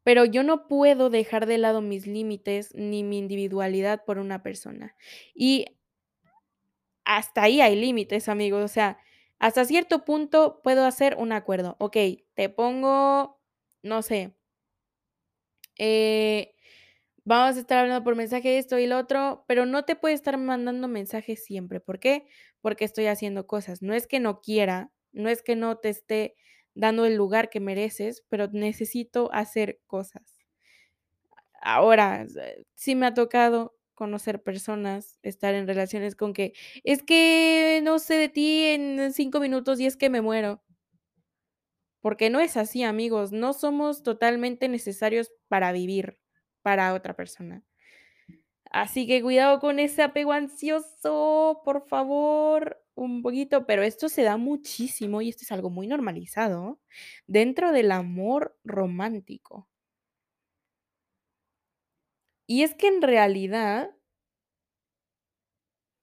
Pero 0.04 0.26
yo 0.26 0.44
no 0.44 0.68
puedo 0.68 1.10
dejar 1.10 1.46
de 1.46 1.58
lado 1.58 1.80
mis 1.80 2.06
límites 2.06 2.72
ni 2.76 3.02
mi 3.02 3.18
individualidad 3.18 4.04
por 4.04 4.18
una 4.18 4.44
persona. 4.44 4.94
Y 5.34 5.66
hasta 7.04 7.42
ahí 7.42 7.60
hay 7.60 7.74
límites, 7.74 8.28
amigos. 8.28 8.64
O 8.64 8.68
sea, 8.68 8.98
hasta 9.40 9.64
cierto 9.66 10.04
punto 10.06 10.60
puedo 10.62 10.84
hacer 10.86 11.16
un 11.18 11.32
acuerdo. 11.32 11.76
Ok, 11.80 11.96
te 12.34 12.48
pongo, 12.50 13.40
no 13.82 14.02
sé, 14.02 14.36
eh, 15.78 16.54
vamos 17.24 17.56
a 17.56 17.60
estar 17.60 17.78
hablando 17.78 18.04
por 18.04 18.16
mensaje 18.16 18.58
esto 18.58 18.78
y 18.78 18.86
lo 18.86 18.98
otro, 18.98 19.44
pero 19.48 19.66
no 19.66 19.84
te 19.84 19.96
puede 19.96 20.14
estar 20.14 20.38
mandando 20.38 20.88
mensajes 20.88 21.44
siempre. 21.44 21.80
¿Por 21.80 22.00
qué? 22.00 22.26
Porque 22.60 22.84
estoy 22.84 23.06
haciendo 23.06 23.46
cosas. 23.46 23.82
No 23.82 23.94
es 23.94 24.06
que 24.06 24.20
no 24.20 24.40
quiera, 24.40 24.92
no 25.12 25.28
es 25.28 25.42
que 25.42 25.56
no 25.56 25.78
te 25.78 25.90
esté 25.90 26.36
dando 26.74 27.06
el 27.06 27.16
lugar 27.16 27.50
que 27.50 27.60
mereces, 27.60 28.24
pero 28.28 28.48
necesito 28.52 29.30
hacer 29.32 29.80
cosas. 29.86 30.36
Ahora, 31.62 32.26
sí 32.74 32.94
me 32.94 33.06
ha 33.06 33.14
tocado 33.14 33.74
conocer 34.00 34.42
personas, 34.42 35.18
estar 35.22 35.54
en 35.54 35.68
relaciones 35.68 36.16
con 36.16 36.32
que 36.32 36.54
es 36.84 37.02
que 37.04 37.80
no 37.84 38.00
sé 38.00 38.14
de 38.14 38.28
ti 38.30 38.64
en 38.64 39.12
cinco 39.12 39.40
minutos 39.40 39.78
y 39.80 39.86
es 39.86 39.96
que 39.96 40.10
me 40.10 40.22
muero. 40.22 40.62
Porque 42.02 42.28
no 42.28 42.40
es 42.40 42.56
así, 42.58 42.82
amigos, 42.82 43.32
no 43.32 43.52
somos 43.54 44.02
totalmente 44.02 44.68
necesarios 44.68 45.32
para 45.48 45.72
vivir 45.72 46.18
para 46.62 46.92
otra 46.94 47.14
persona. 47.16 47.64
Así 48.72 49.06
que 49.06 49.22
cuidado 49.22 49.58
con 49.60 49.78
ese 49.80 50.02
apego 50.02 50.32
ansioso, 50.32 51.60
por 51.64 51.88
favor, 51.88 52.80
un 52.94 53.22
poquito, 53.22 53.66
pero 53.66 53.82
esto 53.82 54.08
se 54.08 54.22
da 54.22 54.36
muchísimo 54.36 55.22
y 55.22 55.28
esto 55.30 55.42
es 55.44 55.52
algo 55.52 55.70
muy 55.70 55.86
normalizado 55.88 56.80
dentro 57.26 57.72
del 57.72 57.90
amor 57.92 58.58
romántico. 58.64 59.69
Y 62.50 62.64
es 62.64 62.74
que 62.74 62.88
en 62.88 63.00
realidad, 63.00 63.94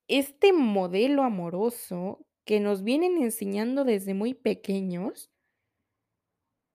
este 0.08 0.54
modelo 0.54 1.24
amoroso 1.24 2.26
que 2.46 2.62
nos 2.62 2.86
vienen 2.86 3.18
enseñando 3.18 3.84
desde 3.84 4.14
muy 4.14 4.34
pequeños, 4.34 5.30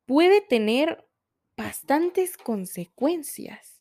puede 0.05 0.43
tener 0.43 1.09
bastantes 1.57 2.37
consecuencias. 2.37 3.81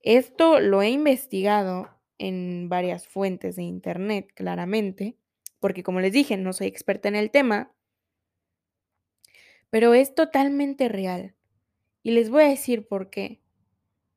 Esto 0.00 0.60
lo 0.60 0.80
he 0.80 0.88
investigado 0.88 1.90
en 2.16 2.70
varias 2.70 3.06
fuentes 3.06 3.56
de 3.56 3.64
internet, 3.64 4.32
claramente, 4.34 5.18
porque 5.58 5.82
como 5.82 6.00
les 6.00 6.14
dije, 6.14 6.38
no 6.38 6.54
soy 6.54 6.68
experta 6.68 7.06
en 7.08 7.16
el 7.16 7.30
tema, 7.30 7.74
Pero 9.68 9.92
es 9.92 10.14
totalmente 10.14 10.88
real. 10.88 11.34
Y 12.02 12.12
les 12.12 12.30
voy 12.30 12.44
a 12.44 12.48
decir 12.48 12.88
por 12.88 13.10
qué. 13.10 13.40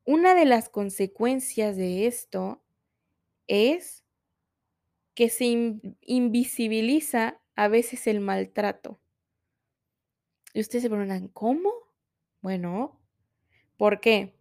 Una 0.06 0.34
de 0.34 0.44
las 0.44 0.68
consecuencias 0.68 1.76
de 1.76 2.06
esto 2.06 2.62
es 3.46 4.04
que 5.14 5.30
se 5.30 5.46
invisibiliza 6.02 7.40
a 7.56 7.68
veces 7.68 8.06
el 8.06 8.20
maltrato. 8.20 9.00
Y 10.52 10.60
ustedes 10.60 10.82
se 10.82 10.90
preguntan, 10.90 11.28
¿cómo? 11.28 11.72
Bueno, 12.42 13.00
¿por 13.78 14.00
qué? 14.00 14.34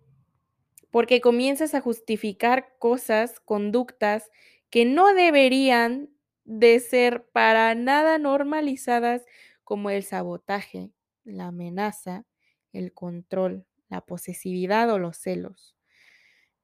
Porque 0.91 1.21
comienzas 1.21 1.73
a 1.73 1.81
justificar 1.81 2.75
cosas, 2.77 3.39
conductas 3.39 4.29
que 4.69 4.85
no 4.85 5.13
deberían 5.13 6.09
de 6.43 6.79
ser 6.79 7.25
para 7.31 7.73
nada 7.73 8.17
normalizadas 8.17 9.23
como 9.63 9.89
el 9.89 10.03
sabotaje, 10.03 10.91
la 11.23 11.47
amenaza, 11.47 12.25
el 12.73 12.93
control, 12.93 13.65
la 13.93 14.01
posesividad 14.01 14.91
o 14.91 14.97
los 14.97 15.17
celos. 15.17 15.75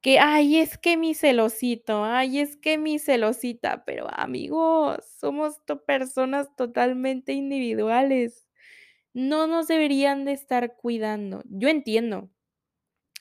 Que, 0.02 0.18
ay, 0.18 0.58
es 0.58 0.78
que 0.78 0.98
mi 0.98 1.14
celosito, 1.14 2.04
ay, 2.06 2.40
es 2.40 2.58
que 2.58 2.78
mi 2.78 3.00
celosita, 3.00 3.84
pero 3.86 4.08
amigos, 4.10 4.98
somos 5.20 5.58
personas 5.86 6.48
totalmente 6.56 7.34
individuales. 7.34 8.48
No 9.14 9.46
nos 9.46 9.68
deberían 9.68 10.26
de 10.26 10.34
estar 10.34 10.76
cuidando. 10.76 11.44
Yo 11.46 11.70
entiendo. 11.70 12.30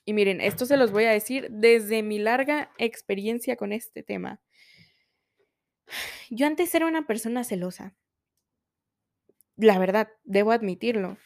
Y 0.06 0.14
miren, 0.14 0.40
esto 0.40 0.64
se 0.64 0.78
los 0.78 0.90
voy 0.90 1.04
a 1.04 1.10
decir 1.10 1.48
desde 1.50 2.02
mi 2.02 2.18
larga 2.18 2.70
experiencia 2.78 3.56
con 3.56 3.72
este 3.72 4.02
tema. 4.02 4.40
Yo 6.30 6.46
antes 6.46 6.74
era 6.74 6.86
una 6.86 7.06
persona 7.06 7.44
celosa. 7.44 7.94
La 9.56 9.78
verdad, 9.78 10.08
debo 10.24 10.52
admitirlo. 10.52 11.18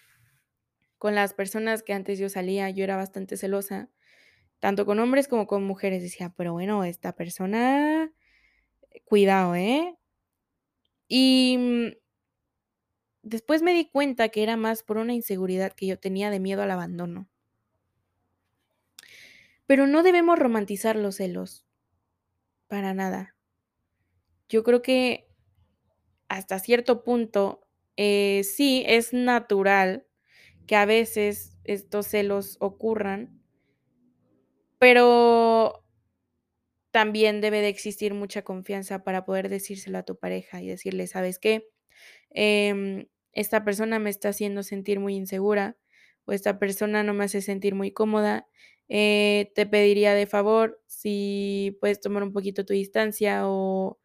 Con 1.02 1.16
las 1.16 1.34
personas 1.34 1.82
que 1.82 1.94
antes 1.94 2.20
yo 2.20 2.28
salía, 2.28 2.70
yo 2.70 2.84
era 2.84 2.94
bastante 2.94 3.36
celosa, 3.36 3.90
tanto 4.60 4.86
con 4.86 5.00
hombres 5.00 5.26
como 5.26 5.48
con 5.48 5.64
mujeres. 5.64 6.00
Decía, 6.00 6.32
pero 6.36 6.52
bueno, 6.52 6.84
esta 6.84 7.16
persona, 7.16 8.12
cuidado, 9.04 9.56
¿eh? 9.56 9.98
Y 11.08 11.56
mm, 11.58 11.96
después 13.24 13.62
me 13.62 13.74
di 13.74 13.90
cuenta 13.90 14.28
que 14.28 14.44
era 14.44 14.56
más 14.56 14.84
por 14.84 14.96
una 14.96 15.12
inseguridad 15.12 15.72
que 15.72 15.88
yo 15.88 15.98
tenía 15.98 16.30
de 16.30 16.38
miedo 16.38 16.62
al 16.62 16.70
abandono. 16.70 17.28
Pero 19.66 19.88
no 19.88 20.04
debemos 20.04 20.38
romantizar 20.38 20.94
los 20.94 21.16
celos. 21.16 21.66
Para 22.68 22.94
nada. 22.94 23.34
Yo 24.48 24.62
creo 24.62 24.82
que 24.82 25.26
hasta 26.28 26.60
cierto 26.60 27.02
punto 27.02 27.66
eh, 27.96 28.42
sí 28.44 28.84
es 28.86 29.12
natural 29.12 30.06
que 30.66 30.76
a 30.76 30.86
veces 30.86 31.56
estos 31.64 32.06
celos 32.08 32.56
ocurran, 32.60 33.40
pero 34.78 35.82
también 36.90 37.40
debe 37.40 37.60
de 37.60 37.68
existir 37.68 38.12
mucha 38.14 38.42
confianza 38.42 39.02
para 39.04 39.24
poder 39.24 39.48
decírselo 39.48 39.98
a 39.98 40.02
tu 40.04 40.18
pareja 40.18 40.60
y 40.62 40.68
decirle, 40.68 41.06
¿sabes 41.06 41.38
qué? 41.38 41.68
Em, 42.30 43.08
esta 43.32 43.64
persona 43.64 43.98
me 44.00 44.10
está 44.10 44.30
haciendo 44.30 44.62
sentir 44.64 45.00
muy 45.00 45.16
insegura 45.16 45.78
o 46.26 46.32
esta 46.32 46.58
persona 46.60 47.04
no 47.04 47.14
me 47.14 47.24
hace 47.26 47.42
sentir 47.42 47.74
muy 47.76 47.92
cómoda. 47.92 48.48
Eh, 48.90 49.52
te 49.56 49.66
pediría 49.66 50.14
de 50.14 50.26
favor 50.26 50.82
si 50.88 51.78
puedes 51.80 52.00
tomar 52.00 52.24
un 52.24 52.32
poquito 52.34 52.66
tu 52.66 52.74
distancia 52.74 53.42
o 53.48 54.00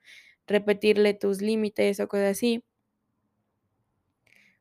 repetirle 0.47 1.13
tus 1.15 1.41
límites 1.43 1.99
o 2.01 2.09
cosas 2.09 2.33
así. 2.33 2.65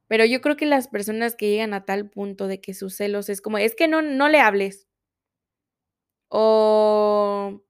Pero 0.09 0.25
yo 0.25 0.40
creo 0.40 0.57
que 0.57 0.66
las 0.66 0.88
personas 0.88 1.35
que 1.37 1.51
llegan 1.51 1.75
a 1.75 1.85
tal 1.85 2.09
punto 2.11 2.47
de 2.49 2.61
que 2.61 2.75
sus 2.75 2.97
celos 2.97 3.29
es 3.29 3.40
como, 3.40 3.59
es 3.59 3.75
que 3.75 3.88
no, 3.88 4.03
no 4.03 4.29
le 4.29 4.40
hables. 4.40 4.87
O... 6.31 7.61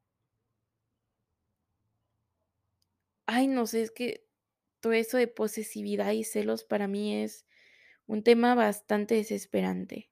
Ay, 3.26 3.46
no 3.48 3.66
sé, 3.66 3.82
es 3.82 3.90
que 3.90 4.24
todo 4.80 4.92
eso 4.92 5.16
de 5.18 5.28
posesividad 5.28 6.12
y 6.12 6.24
celos 6.24 6.64
para 6.64 6.88
mí 6.88 7.22
es 7.22 7.46
un 8.06 8.22
tema 8.22 8.54
bastante 8.54 9.14
desesperante. 9.16 10.10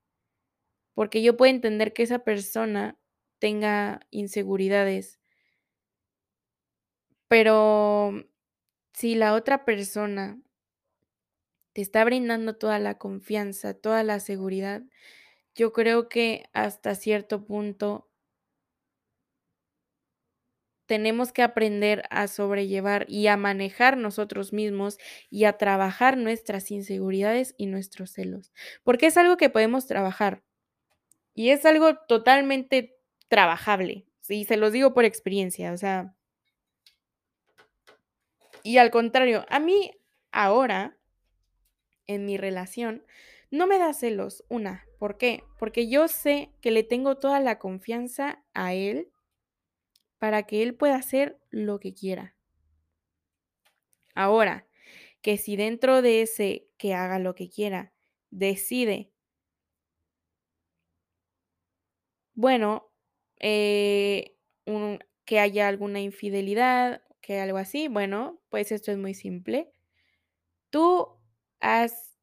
Porque 0.95 1.21
yo 1.23 1.37
puedo 1.37 1.51
entender 1.51 1.93
que 1.93 2.03
esa 2.03 2.19
persona 2.19 2.97
tenga 3.39 4.01
inseguridades, 4.11 5.19
pero 7.27 8.13
si 8.93 9.15
la 9.15 9.33
otra 9.33 9.65
persona 9.65 10.39
te 11.75 11.81
está 11.81 12.05
brindando 12.05 12.55
toda 12.55 12.79
la 12.79 12.97
confianza, 12.97 13.73
toda 13.73 14.01
la 14.03 14.21
seguridad, 14.21 14.81
yo 15.55 15.73
creo 15.73 16.07
que 16.07 16.45
hasta 16.53 16.95
cierto 16.95 17.45
punto 17.45 18.09
tenemos 20.85 21.33
que 21.33 21.41
aprender 21.41 22.03
a 22.11 22.27
sobrellevar 22.27 23.05
y 23.09 23.27
a 23.27 23.35
manejar 23.35 23.97
nosotros 23.97 24.53
mismos 24.53 24.97
y 25.29 25.43
a 25.43 25.57
trabajar 25.57 26.15
nuestras 26.15 26.71
inseguridades 26.71 27.55
y 27.57 27.65
nuestros 27.65 28.11
celos, 28.11 28.53
porque 28.83 29.07
es 29.07 29.17
algo 29.17 29.35
que 29.35 29.49
podemos 29.49 29.85
trabajar 29.85 30.43
y 31.33 31.49
es 31.49 31.65
algo 31.65 31.97
totalmente 32.07 32.95
trabajable, 33.27 34.07
y 34.29 34.45
se 34.45 34.55
los 34.55 34.71
digo 34.71 34.93
por 34.93 35.03
experiencia, 35.03 35.73
o 35.73 35.77
sea, 35.77 36.15
y 38.63 38.77
al 38.77 38.91
contrario, 38.91 39.45
a 39.49 39.59
mí 39.59 39.91
ahora, 40.31 40.94
en 42.07 42.25
mi 42.25 42.37
relación, 42.37 43.03
no 43.51 43.67
me 43.67 43.77
da 43.79 43.93
celos, 43.93 44.43
una, 44.49 44.85
¿por 44.99 45.17
qué? 45.17 45.43
Porque 45.59 45.87
yo 45.89 46.07
sé 46.07 46.51
que 46.61 46.71
le 46.71 46.83
tengo 46.83 47.17
toda 47.17 47.39
la 47.39 47.59
confianza 47.59 48.43
a 48.53 48.73
él 48.73 49.11
para 50.19 50.43
que 50.43 50.61
él 50.61 50.75
pueda 50.75 50.95
hacer 50.95 51.39
lo 51.51 51.79
que 51.79 51.93
quiera. 51.93 52.35
Ahora, 54.15 54.67
que 55.21 55.37
si 55.37 55.55
dentro 55.55 56.01
de 56.01 56.21
ese 56.21 56.67
que 56.77 56.93
haga 56.93 57.19
lo 57.19 57.35
que 57.35 57.49
quiera, 57.49 57.93
decide, 58.31 59.11
bueno, 62.33 62.91
eh, 63.39 64.35
que 65.25 65.39
haya 65.39 65.67
alguna 65.67 66.01
infidelidad, 66.01 67.01
que 67.21 67.39
algo 67.39 67.57
así, 67.57 67.87
bueno, 67.87 68.41
pues 68.49 68.71
esto 68.71 68.91
es 68.91 68.97
muy 68.97 69.13
simple. 69.13 69.71
Tú 70.69 71.07
has 71.61 72.15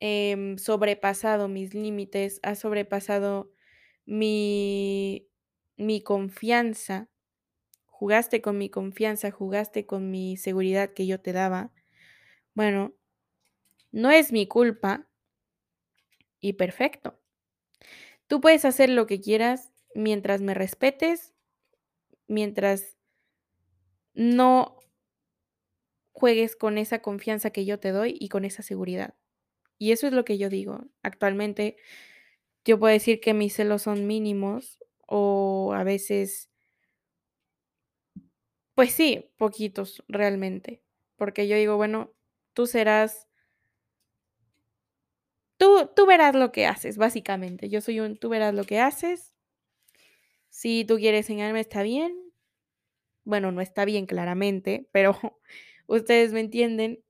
em, 0.00 0.56
sobrepasado 0.58 1.48
mis 1.48 1.74
límites, 1.74 2.40
has 2.42 2.60
sobrepasado 2.60 3.50
mi 4.06 5.26
mi 5.76 6.02
confianza, 6.02 7.08
jugaste 7.86 8.42
con 8.42 8.58
mi 8.58 8.70
confianza, 8.70 9.30
jugaste 9.30 9.86
con 9.86 10.10
mi 10.10 10.36
seguridad 10.36 10.92
que 10.94 11.06
yo 11.06 11.20
te 11.20 11.32
daba, 11.32 11.72
bueno, 12.54 12.94
no 13.92 14.10
es 14.10 14.32
mi 14.32 14.46
culpa 14.48 15.08
y 16.40 16.54
perfecto. 16.54 17.18
Tú 18.26 18.40
puedes 18.40 18.64
hacer 18.64 18.88
lo 18.90 19.06
que 19.06 19.20
quieras 19.20 19.72
mientras 19.94 20.40
me 20.40 20.54
respetes, 20.54 21.34
mientras 22.28 22.96
no 24.14 24.76
juegues 26.20 26.56
con 26.56 26.78
esa 26.78 27.00
confianza 27.00 27.50
que 27.50 27.64
yo 27.64 27.80
te 27.80 27.90
doy 27.90 28.16
y 28.20 28.28
con 28.28 28.44
esa 28.44 28.62
seguridad. 28.62 29.14
Y 29.78 29.92
eso 29.92 30.06
es 30.06 30.12
lo 30.12 30.24
que 30.24 30.38
yo 30.38 30.50
digo. 30.50 30.86
Actualmente 31.02 31.76
yo 32.64 32.78
puedo 32.78 32.92
decir 32.92 33.20
que 33.20 33.34
mis 33.34 33.54
celos 33.56 33.82
son 33.82 34.06
mínimos 34.06 34.78
o 35.06 35.72
a 35.74 35.84
veces 35.84 36.50
pues 38.74 38.92
sí, 38.92 39.30
poquitos 39.36 40.02
realmente, 40.08 40.82
porque 41.16 41.46
yo 41.48 41.56
digo, 41.56 41.76
bueno, 41.76 42.12
tú 42.54 42.66
serás 42.66 43.26
tú 45.58 45.90
tú 45.94 46.06
verás 46.06 46.34
lo 46.34 46.52
que 46.52 46.66
haces, 46.66 46.96
básicamente. 46.96 47.68
Yo 47.68 47.80
soy 47.80 48.00
un 48.00 48.16
tú 48.16 48.28
verás 48.30 48.54
lo 48.54 48.64
que 48.64 48.80
haces. 48.80 49.34
Si 50.52 50.84
tú 50.84 50.96
quieres 50.96 51.20
enseñarme, 51.20 51.60
está 51.60 51.82
bien. 51.82 52.12
Bueno, 53.24 53.52
no 53.52 53.60
está 53.60 53.84
bien 53.84 54.06
claramente, 54.06 54.88
pero 54.92 55.16
ustedes 55.96 56.32
me 56.32 56.40
entienden. 56.40 57.02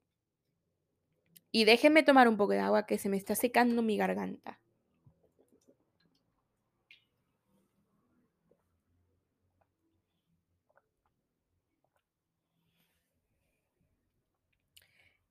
Y 1.52 1.64
déjenme 1.64 2.02
tomar 2.02 2.26
un 2.28 2.36
poco 2.36 2.52
de 2.52 2.58
agua 2.60 2.86
que 2.86 2.98
se 2.98 3.08
me 3.08 3.16
está 3.16 3.34
secando 3.36 3.82
mi 3.82 3.96
garganta. 3.96 4.58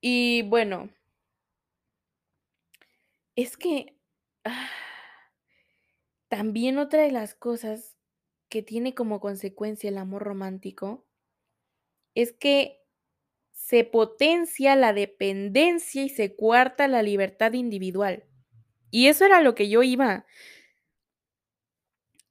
Y 0.02 0.44
bueno 0.44 0.90
es 3.38 3.58
que, 3.58 3.96
ah, 4.44 4.70
también 6.28 6.78
otra 6.80 7.04
de 7.04 7.12
las 7.12 7.36
cosas 7.36 7.96
que 8.50 8.64
tiene 8.64 8.96
como 8.96 9.20
consecuencia 9.20 9.90
el 9.90 9.98
amor 10.00 10.24
romántico 10.24 11.06
es 12.16 12.32
que 12.34 12.79
se 13.70 13.84
potencia 13.84 14.76
la 14.76 14.94
dependencia 14.94 16.02
y 16.02 16.10
se 16.10 16.36
cuarta 16.36 16.88
la 16.88 17.04
libertad 17.04 17.54
individual. 17.54 18.24
Y 18.90 19.08
eso 19.10 19.26
era 19.26 19.42
lo 19.42 19.54
que 19.54 19.70
yo 19.70 19.84
iba. 19.84 20.26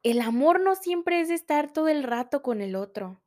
El 0.02 0.20
amor 0.22 0.60
no 0.60 0.74
siempre 0.74 1.20
es 1.20 1.30
estar 1.30 1.72
todo 1.72 1.86
el 1.86 2.02
rato 2.02 2.42
con 2.42 2.60
el 2.62 2.74
otro. 2.74 3.22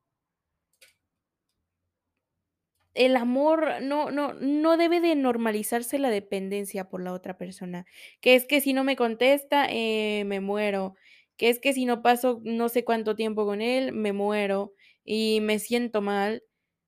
El 2.93 3.15
amor 3.15 3.81
no 3.81 4.11
no 4.11 4.33
no 4.33 4.75
debe 4.77 4.99
de 4.99 5.15
normalizarse 5.15 5.97
la 5.97 6.09
dependencia 6.09 6.89
por 6.89 7.01
la 7.01 7.13
otra 7.13 7.37
persona, 7.37 7.85
que 8.19 8.35
es 8.35 8.45
que 8.45 8.59
si 8.59 8.73
no 8.73 8.83
me 8.83 8.97
contesta, 8.97 9.65
eh, 9.69 10.23
me 10.25 10.41
muero, 10.41 10.95
que 11.37 11.49
es 11.49 11.59
que 11.59 11.71
si 11.73 11.85
no 11.85 12.01
paso 12.01 12.41
no 12.43 12.67
sé 12.67 12.83
cuánto 12.83 13.15
tiempo 13.15 13.45
con 13.45 13.61
él, 13.61 13.93
me 13.93 14.11
muero 14.11 14.73
y 15.05 15.39
me 15.41 15.59
siento 15.59 16.01
mal. 16.01 16.43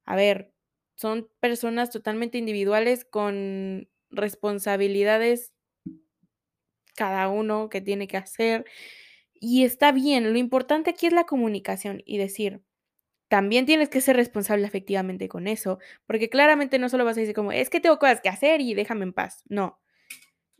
A 0.05 0.17
ver, 0.17 0.52
son 1.03 1.29
personas 1.41 1.91
totalmente 1.91 2.39
individuales 2.39 3.05
con 3.05 3.89
responsabilidades 4.11 5.51
cada 6.97 7.27
uno 7.29 7.69
que 7.69 7.81
tiene 7.81 8.07
que 8.07 8.17
hacer, 8.17 8.65
y 9.33 9.65
está 9.65 9.91
bien, 9.93 10.33
lo 10.33 10.39
importante 10.39 10.91
aquí 10.91 11.07
es 11.07 11.13
la 11.13 11.25
comunicación 11.25 12.03
y 12.05 12.17
decir, 12.19 12.61
también 13.29 13.65
tienes 13.67 13.89
que 13.89 14.01
ser 14.01 14.17
responsable 14.17 14.67
efectivamente 14.67 15.29
con 15.29 15.47
eso, 15.47 15.79
porque 16.07 16.29
claramente 16.29 16.79
no 16.79 16.89
solo 16.89 17.05
vas 17.05 17.17
a 17.17 17.21
decir 17.21 17.35
como: 17.35 17.51
"Es 17.53 17.69
que 17.71 17.81
tengo 17.81 17.99
cosas 17.99 18.21
que 18.21 18.29
hacer 18.29 18.61
y 18.61 18.73
déjame 18.75 19.03
en 19.05 19.13
paz". 19.13 19.43
No. 19.49 19.79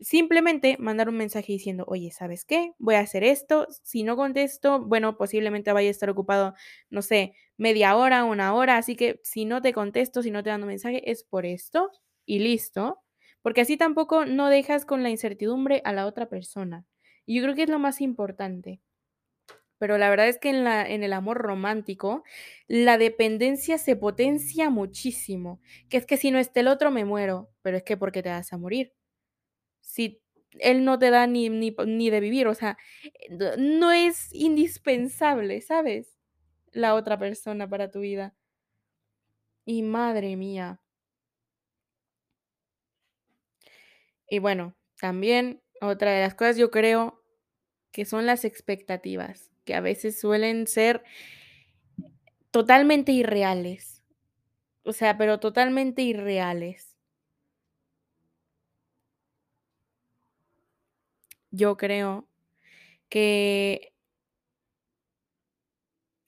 Simplemente 0.00 0.76
mandar 0.78 1.08
un 1.08 1.16
mensaje 1.16 1.52
diciendo: 1.52 1.84
"Oye, 1.86 2.10
¿sabes 2.10 2.44
qué? 2.44 2.72
Voy 2.78 2.96
a 2.96 3.00
hacer 3.00 3.22
esto, 3.24 3.66
si 3.82 4.02
no 4.02 4.16
contesto, 4.16 4.80
bueno, 4.80 5.16
posiblemente 5.16 5.72
vaya 5.72 5.88
a 5.88 5.90
estar 5.90 6.10
ocupado, 6.10 6.54
no 6.90 7.00
sé, 7.02 7.34
media 7.56 7.96
hora, 7.96 8.24
una 8.24 8.54
hora, 8.54 8.76
así 8.76 8.96
que 8.96 9.20
si 9.22 9.44
no 9.44 9.62
te 9.62 9.72
contesto, 9.72 10.22
si 10.22 10.30
no 10.30 10.42
te 10.42 10.50
mando 10.50 10.66
mensaje, 10.66 11.10
es 11.10 11.22
por 11.24 11.46
esto 11.46 11.90
y 12.26 12.40
listo", 12.40 13.02
porque 13.42 13.60
así 13.62 13.76
tampoco 13.76 14.26
no 14.26 14.48
dejas 14.48 14.84
con 14.84 15.02
la 15.02 15.10
incertidumbre 15.10 15.80
a 15.84 15.92
la 15.92 16.06
otra 16.06 16.28
persona. 16.28 16.84
Y 17.26 17.36
yo 17.36 17.42
creo 17.44 17.54
que 17.54 17.62
es 17.64 17.68
lo 17.70 17.78
más 17.78 18.00
importante. 18.00 18.80
Pero 19.78 19.98
la 19.98 20.08
verdad 20.10 20.28
es 20.28 20.38
que 20.38 20.50
en 20.50 20.64
la 20.64 20.88
en 20.88 21.02
el 21.02 21.12
amor 21.12 21.38
romántico, 21.38 22.22
la 22.68 22.98
dependencia 22.98 23.78
se 23.78 23.96
potencia 23.96 24.70
muchísimo, 24.70 25.60
que 25.88 25.96
es 25.98 26.06
que 26.06 26.16
si 26.16 26.30
no 26.30 26.38
está 26.38 26.60
el 26.60 26.68
otro 26.68 26.90
me 26.90 27.04
muero, 27.04 27.50
pero 27.62 27.76
es 27.78 27.82
que 27.82 27.96
¿por 27.96 28.12
qué 28.12 28.22
te 28.22 28.30
vas 28.30 28.52
a 28.52 28.58
morir? 28.58 28.92
Si 29.84 30.20
él 30.60 30.84
no 30.84 30.98
te 30.98 31.10
da 31.10 31.26
ni 31.26 31.48
ni 31.50 31.74
ni 31.86 32.10
de 32.10 32.20
vivir, 32.20 32.46
o 32.48 32.54
sea, 32.54 32.78
eh, 33.04 33.56
no 33.58 33.92
es 33.92 34.32
indispensable, 34.34 35.60
¿sabes? 35.62 36.16
La 36.72 36.94
otra 36.94 37.18
persona 37.18 37.68
para 37.68 37.90
tu 37.90 38.00
vida. 38.00 38.34
Y 39.66 39.82
madre 39.82 40.36
mía. 40.36 40.80
Y 44.28 44.38
bueno, 44.38 44.74
también 45.00 45.62
otra 45.80 46.12
de 46.12 46.20
las 46.22 46.34
cosas 46.34 46.56
yo 46.56 46.70
creo 46.70 47.22
que 47.92 48.04
son 48.04 48.26
las 48.26 48.44
expectativas, 48.44 49.50
que 49.64 49.74
a 49.74 49.80
veces 49.82 50.20
suelen 50.20 50.66
ser 50.66 51.04
totalmente 52.50 53.12
irreales. 53.12 54.02
O 54.84 54.92
sea, 54.92 55.18
pero 55.18 55.40
totalmente 55.40 56.02
irreales. 56.02 56.93
Yo 61.56 61.76
creo 61.76 62.28
que 63.10 63.92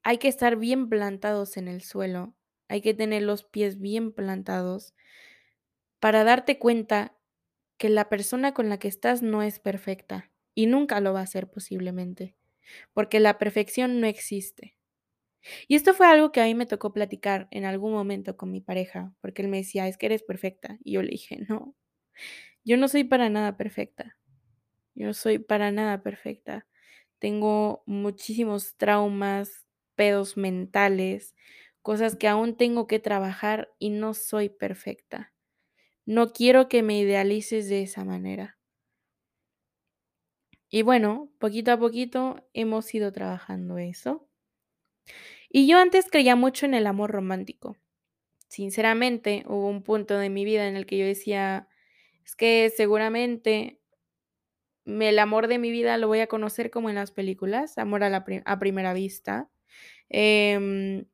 hay 0.03 0.17
que 0.19 0.29
estar 0.29 0.57
bien 0.57 0.89
plantados 0.89 1.57
en 1.59 1.69
el 1.69 1.83
suelo, 1.83 2.35
hay 2.69 2.81
que 2.81 2.95
tener 2.95 3.23
los 3.23 3.45
pies 3.45 3.79
bien 3.79 4.11
plantados 4.13 4.95
para 6.01 6.25
darte 6.25 6.59
cuenta 6.59 7.17
que 7.79 7.89
la 7.91 8.09
persona 8.09 8.55
con 8.55 8.69
la 8.69 8.79
que 8.79 8.89
estás 8.89 9.23
no 9.23 9.43
es 9.43 9.59
perfecta 9.59 10.31
y 10.55 10.67
nunca 10.67 11.01
lo 11.01 11.13
va 11.13 11.21
a 11.21 11.27
ser 11.27 11.51
posiblemente, 11.51 12.37
porque 12.95 13.21
la 13.21 13.39
perfección 13.39 14.01
no 14.01 14.07
existe. 14.07 14.77
Y 15.69 15.77
esto 15.77 15.95
fue 15.95 16.07
algo 16.09 16.33
que 16.33 16.41
a 16.43 16.45
mí 16.47 16.55
me 16.55 16.67
tocó 16.67 16.93
platicar 16.93 17.49
en 17.51 17.65
algún 17.65 17.93
momento 17.93 18.37
con 18.37 18.51
mi 18.53 18.61
pareja, 18.61 19.15
porque 19.23 19.43
él 19.43 19.49
me 19.49 19.59
decía: 19.59 19.89
"Es 19.89 19.99
que 19.99 20.07
eres 20.07 20.23
perfecta", 20.25 20.79
y 20.85 20.93
yo 20.95 21.03
le 21.03 21.11
dije: 21.11 21.39
"No, 21.49 21.75
yo 22.65 22.77
no 22.79 22.89
soy 22.89 23.05
para 23.05 23.31
nada 23.31 23.57
perfecta, 23.57 24.17
yo 24.97 25.09
no 25.09 25.15
soy 25.15 25.39
para 25.41 25.73
nada 25.73 26.03
perfecta. 26.03 26.67
Tengo 27.21 27.85
muchísimos 27.87 28.77
traumas, 28.79 29.67
pedos 29.97 30.37
mentales, 30.39 31.37
cosas 31.83 32.17
que 32.17 32.29
aún 32.29 32.57
tengo 32.59 32.87
que 32.89 33.01
trabajar 33.01 33.71
y 33.81 33.91
no 33.91 34.15
soy 34.15 34.51
perfecta. 34.51 35.35
No 36.07 36.33
quiero 36.33 36.69
que 36.69 36.83
me 36.83 36.99
idealices 37.01 37.69
de 37.71 37.83
esa 37.83 38.05
manera". 38.05 38.59
Y 40.71 40.83
bueno, 40.83 41.29
poquito 41.41 41.73
a 41.73 41.77
poquito 41.79 42.49
hemos 42.53 42.95
ido 42.95 43.11
trabajando 43.13 43.79
eso. 43.79 44.29
Y 45.51 45.67
yo 45.69 45.79
antes 45.79 46.07
creía 46.11 46.37
mucho 46.37 46.67
en 46.67 46.75
el 46.75 46.87
amor 46.87 47.11
romántico. 47.13 47.77
Sinceramente, 48.49 49.45
hubo 49.49 49.69
un 49.69 49.83
punto 49.83 50.19
de 50.19 50.31
mi 50.31 50.45
vida 50.45 50.69
en 50.69 50.77
el 50.77 50.87
que 50.87 50.99
yo 50.99 51.07
decía: 51.07 51.69
"Es 52.25 52.37
que 52.37 52.73
seguramente" 52.77 53.81
"me 53.85 53.86
el 54.87 55.19
amor 55.19 55.49
de 55.49 55.59
mi 55.59 55.71
vida 55.73 55.99
lo 55.99 56.09
voy 56.09 56.21
a 56.21 56.27
conocer 56.29 56.71
como 56.71 56.89
en 56.91 56.97
las 56.97 57.13
películas, 57.13 57.79
amor 57.79 58.05
a 58.05 58.11
la 58.11 58.25
a 58.47 58.59
primera 58.59 58.95
vista, 58.95 59.51
em" 60.11 61.07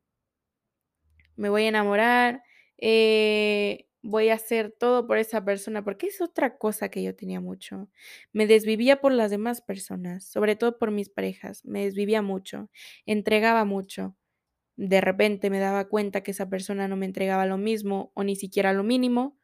"me 1.37 1.49
voy 1.49 1.63
a 1.65 1.69
enamorar, 1.69 2.43
eh, 2.77 3.87
voy 4.01 4.29
a 4.29 4.35
hacer 4.35 4.71
todo 4.77 5.07
por 5.07 5.17
esa 5.17 5.43
persona", 5.45 5.83
porque 5.83 6.07
es 6.07 6.21
otra 6.21 6.57
cosa 6.57 6.89
que 6.89 7.03
yo 7.03 7.15
tenía 7.15 7.39
mucho. 7.41 7.89
Me 8.33 8.47
desvivía 8.47 9.01
por 9.01 9.11
las 9.13 9.31
demás 9.31 9.61
personas, 9.61 10.25
sobre 10.25 10.55
todo 10.55 10.77
por 10.77 10.91
mis 10.91 11.09
parejas, 11.09 11.65
me 11.65 11.85
desvivía 11.85 12.21
mucho, 12.21 12.69
entregaba 13.05 13.65
mucho. 13.65 14.15
De 14.77 15.01
repente 15.01 15.49
me 15.51 15.59
daba 15.59 15.87
cuenta 15.89 16.21
que 16.23 16.31
esa 16.31 16.49
persona 16.49 16.87
no 16.89 16.97
me 16.97 17.05
entregaba 17.07 17.45
lo 17.47 17.57
mismo 17.57 18.11
o 18.15 18.23
ni 18.25 18.35
siquiera 18.37 18.73
lo 18.73 18.83
mínimo, 18.83 19.37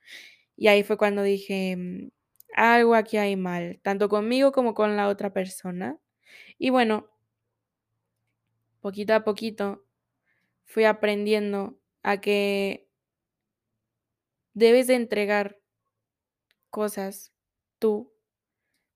y 0.57 0.67
ahí 0.69 0.83
fue 0.83 0.97
cuando 0.97 1.23
dije: 1.23 1.75
"Mm, 1.77 2.09
algo 2.55 2.95
aquí 2.95 3.17
hay 3.17 3.35
mal, 3.35 3.79
tanto 3.83 4.09
conmigo 4.09 4.51
como 4.51 4.73
con 4.73 4.95
la 4.97 5.07
otra 5.09 5.33
persona". 5.33 5.97
Y 6.59 6.69
bueno 6.71 7.07
poquito 8.81 9.13
a 9.13 9.23
poquito 9.23 9.65
fui 10.65 10.85
aprendiendo 10.85 11.79
a 12.03 12.21
que 12.21 12.87
debes 14.53 14.87
de 14.87 14.95
entregar 14.95 15.57
cosas 16.69 17.33
tú, 17.79 18.11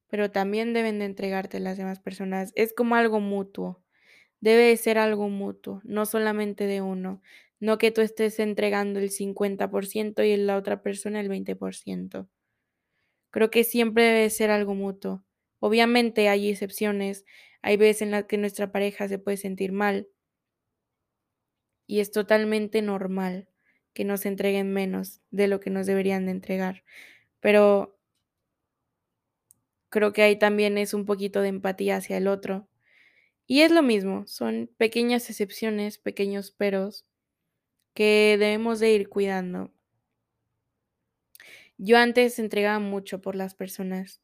pero 0.09 0.31
también 0.31 0.73
deben 0.73 0.99
de 0.99 1.05
entregarte 1.05 1.59
las 1.59 1.77
demás 1.77 1.99
personas. 1.99 2.51
Es 2.55 2.73
como 2.73 2.95
algo 2.95 3.19
mutuo, 3.19 3.83
debe 4.41 4.63
de 4.65 4.77
ser 4.77 4.97
algo 4.99 5.29
mutuo, 5.29 5.81
no 5.85 6.05
solamente 6.05 6.67
de 6.67 6.81
uno, 6.81 7.21
no 7.59 7.77
que 7.79 7.91
tú 7.91 8.01
estés 8.01 8.39
entregando 8.39 8.99
el 8.99 9.11
50% 9.11 10.23
y 10.23 10.37
la 10.37 10.57
otra 10.57 10.81
persona 10.83 11.21
el 11.21 11.29
20%. 11.29 12.29
Creo 13.33 13.51
que 13.51 13.65
siempre 13.65 14.05
debe 14.05 14.21
de 14.21 14.29
ser 14.29 14.51
algo 14.51 14.75
mutuo. 14.75 15.25
Obviamente 15.59 16.29
hay 16.29 16.49
excepciones, 16.49 17.25
hay 17.63 17.77
veces 17.77 18.03
en 18.03 18.11
las 18.11 18.25
que 18.25 18.37
nuestra 18.37 18.71
pareja 18.71 19.09
se 19.09 19.19
puede 19.19 19.37
sentir 19.37 19.73
mal 19.73 20.07
y 21.87 21.99
es 21.99 22.11
totalmente 22.11 22.81
normal 22.81 23.49
que 23.93 24.05
nos 24.05 24.25
entreguen 24.25 24.73
menos 24.73 25.21
de 25.31 25.47
lo 25.47 25.59
que 25.59 25.69
nos 25.69 25.85
deberían 25.85 26.25
de 26.25 26.31
entregar, 26.31 26.83
pero 27.39 27.97
creo 29.89 30.11
que 30.13 30.23
ahí 30.23 30.37
también 30.37 30.77
es 30.77 30.93
un 30.93 31.05
poquito 31.05 31.41
de 31.41 31.49
empatía 31.49 31.97
hacia 31.97 32.17
el 32.17 32.27
otro. 32.27 32.67
Y 33.47 33.61
es 33.61 33.71
lo 33.71 33.83
mismo, 33.83 34.27
son 34.27 34.69
pequeñas 34.77 35.29
excepciones, 35.29 35.97
pequeños 35.99 36.51
peros 36.51 37.05
que 37.95 38.37
debemos 38.39 38.79
de 38.79 38.93
ir 38.93 39.09
cuidando. 39.09 39.71
Yo 41.85 41.97
antes 41.97 42.39
entregaba 42.39 42.79
mucho 42.79 43.19
por 43.21 43.35
las 43.35 43.55
personas. 43.55 44.21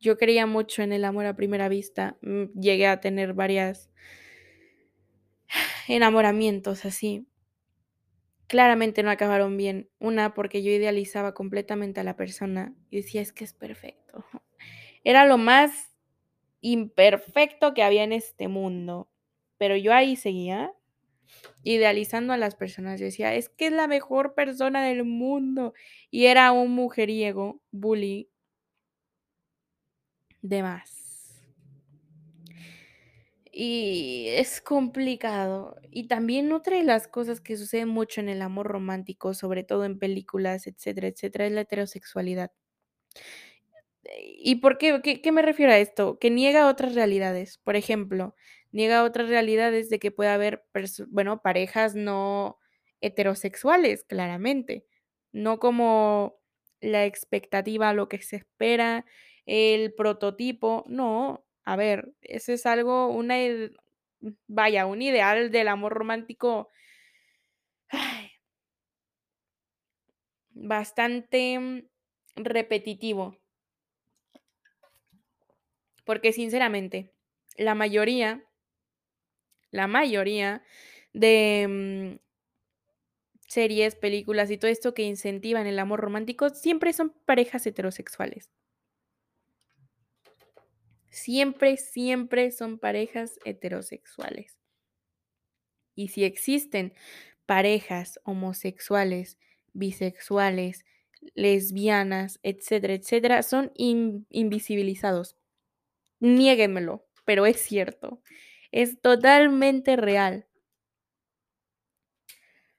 Yo 0.00 0.16
creía 0.18 0.46
mucho 0.46 0.82
en 0.82 0.92
el 0.92 1.04
amor 1.04 1.26
a 1.26 1.36
primera 1.36 1.68
vista, 1.68 2.16
mm, 2.22 2.44
llegué 2.60 2.86
a 2.86 3.00
tener 3.00 3.32
varias 3.34 3.90
enamoramientos 5.88 6.84
así. 6.84 7.26
Claramente 8.46 9.02
no 9.02 9.10
acabaron 9.10 9.56
bien. 9.56 9.88
Una, 9.98 10.34
porque 10.34 10.62
yo 10.62 10.70
idealizaba 10.70 11.32
completamente 11.34 12.00
a 12.00 12.04
la 12.04 12.16
persona 12.16 12.74
y 12.90 12.96
decía: 12.98 13.22
"Es 13.22 13.32
que 13.32 13.44
es 13.44 13.54
perfecto". 13.54 14.24
Era 15.04 15.26
lo 15.26 15.38
más 15.38 15.96
imperfecto 16.62 17.74
que 17.74 17.82
había 17.84 18.04
en 18.04 18.12
este 18.12 18.48
mundo, 18.48 19.10
pero 19.58 19.76
yo 19.76 19.94
ahí 19.94 20.16
seguía 20.16 20.72
idealizando 21.62 22.32
a 22.32 22.36
las 22.38 22.56
personas. 22.56 23.00
Yo 23.00 23.06
decía: 23.06 23.34
"Es 23.34 23.48
que 23.48 23.66
es 23.68 23.72
la 23.72 23.88
mejor 23.88 24.34
persona 24.34 24.84
del 24.86 25.04
mundo", 25.04 25.74
y 26.10 26.26
era 26.26 26.52
un 26.52 26.72
mujeriego 26.72 27.60
bully 27.72 28.30
de 30.42 30.62
más. 30.62 31.42
Y 33.52 34.26
es 34.30 34.60
complicado. 34.60 35.76
Y 35.90 36.08
también 36.08 36.52
otra 36.52 36.76
de 36.76 36.82
las 36.84 37.06
cosas 37.08 37.40
que 37.40 37.56
sucede 37.56 37.86
mucho 37.86 38.20
en 38.20 38.28
el 38.28 38.42
amor 38.42 38.66
romántico, 38.66 39.32
sobre 39.34 39.62
todo 39.64 39.84
en 39.84 39.98
películas, 39.98 40.66
etcétera, 40.66 41.08
etcétera, 41.08 41.46
es 41.46 41.52
la 41.52 41.60
heterosexualidad. 41.62 42.50
¿Y 44.38 44.56
por 44.56 44.78
qué? 44.78 45.00
¿Qué, 45.02 45.20
qué 45.22 45.32
me 45.32 45.42
refiero 45.42 45.72
a 45.72 45.78
esto? 45.78 46.18
Que 46.18 46.30
niega 46.30 46.68
otras 46.68 46.94
realidades. 46.94 47.58
Por 47.58 47.76
ejemplo, 47.76 48.34
niega 48.74 49.04
otras 49.04 49.28
realidades 49.28 49.88
de 49.90 50.00
que 50.00 50.10
puede 50.10 50.30
haber, 50.30 50.66
bueno, 51.08 51.42
parejas 51.42 51.94
no 51.94 52.58
heterosexuales, 53.00 54.04
claramente. 54.04 54.86
No 55.32 55.58
como 55.60 56.36
la 56.80 57.06
expectativa, 57.06 57.94
lo 57.94 58.08
que 58.08 58.20
se 58.22 58.36
espera, 58.36 59.06
el 59.46 59.94
prototipo. 59.94 60.84
No, 60.88 61.46
a 61.64 61.76
ver, 61.76 62.12
eso 62.22 62.52
es 62.52 62.66
algo, 62.66 63.08
una, 63.08 63.36
vaya, 64.48 64.86
un 64.86 65.02
ideal 65.02 65.50
del 65.50 65.68
amor 65.68 65.92
romántico 65.94 66.70
bastante 70.54 71.86
repetitivo. 72.36 73.36
Porque 76.04 76.32
sinceramente, 76.32 77.12
la 77.56 77.74
mayoría, 77.74 78.44
la 79.74 79.88
mayoría 79.88 80.62
de 81.12 81.66
mm, 81.68 82.24
series, 83.48 83.96
películas 83.96 84.50
y 84.52 84.56
todo 84.56 84.70
esto 84.70 84.94
que 84.94 85.02
incentivan 85.02 85.66
el 85.66 85.80
amor 85.80 86.00
romántico 86.00 86.50
siempre 86.50 86.92
son 86.92 87.12
parejas 87.26 87.66
heterosexuales. 87.66 88.52
Siempre, 91.10 91.76
siempre 91.76 92.52
son 92.52 92.78
parejas 92.78 93.40
heterosexuales. 93.44 94.56
Y 95.96 96.08
si 96.08 96.22
existen 96.22 96.94
parejas 97.44 98.20
homosexuales, 98.22 99.38
bisexuales, 99.72 100.84
lesbianas, 101.34 102.38
etcétera, 102.44 102.94
etcétera, 102.94 103.42
son 103.42 103.72
invisibilizados. 103.74 105.36
Niéguenmelo, 106.20 107.06
pero 107.24 107.44
es 107.46 107.60
cierto. 107.60 108.20
Es 108.74 109.00
totalmente 109.00 109.94
real. 109.94 110.48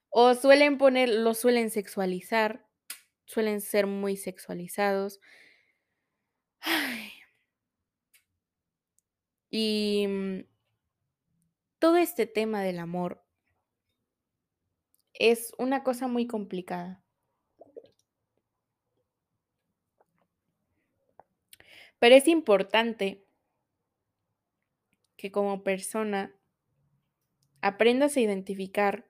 O 0.10 0.34
suelen 0.34 0.78
poner, 0.78 1.08
lo 1.08 1.34
suelen 1.34 1.70
sexualizar, 1.70 2.68
suelen 3.24 3.62
ser 3.62 3.88
muy 3.88 4.18
sexualizados. 4.18 5.22
Y 9.50 10.06
mm, 10.06 10.40
todo 11.80 11.96
este 11.96 12.28
tema 12.28 12.62
del 12.62 12.80
amor 12.80 13.24
es 15.14 15.54
una 15.58 15.82
cosa 15.82 16.10
muy 16.10 16.28
complicada. 16.28 17.06
Pero 22.00 22.16
es 22.16 22.28
importante 22.28 23.25
que 25.26 25.32
como 25.32 25.64
persona 25.64 26.36
aprendas 27.62 28.16
a 28.16 28.20
identificar 28.20 29.10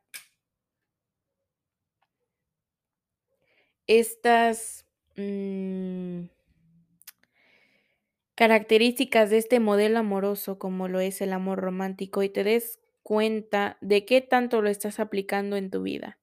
estas 3.85 4.85
mm, 5.17 6.27
características 8.35 9.29
de 9.29 9.39
este 9.39 9.59
modelo 9.59 9.99
amoroso 9.99 10.57
como 10.57 10.87
lo 10.87 11.01
es 11.01 11.19
el 11.19 11.33
amor 11.33 11.59
romántico 11.59 12.23
y 12.23 12.29
te 12.29 12.45
des 12.45 12.79
cuenta 13.03 13.77
de 13.81 14.05
qué 14.05 14.21
tanto 14.21 14.61
lo 14.61 14.69
estás 14.69 15.01
aplicando 15.01 15.57
en 15.57 15.69
tu 15.69 15.81
vida. 15.81 16.17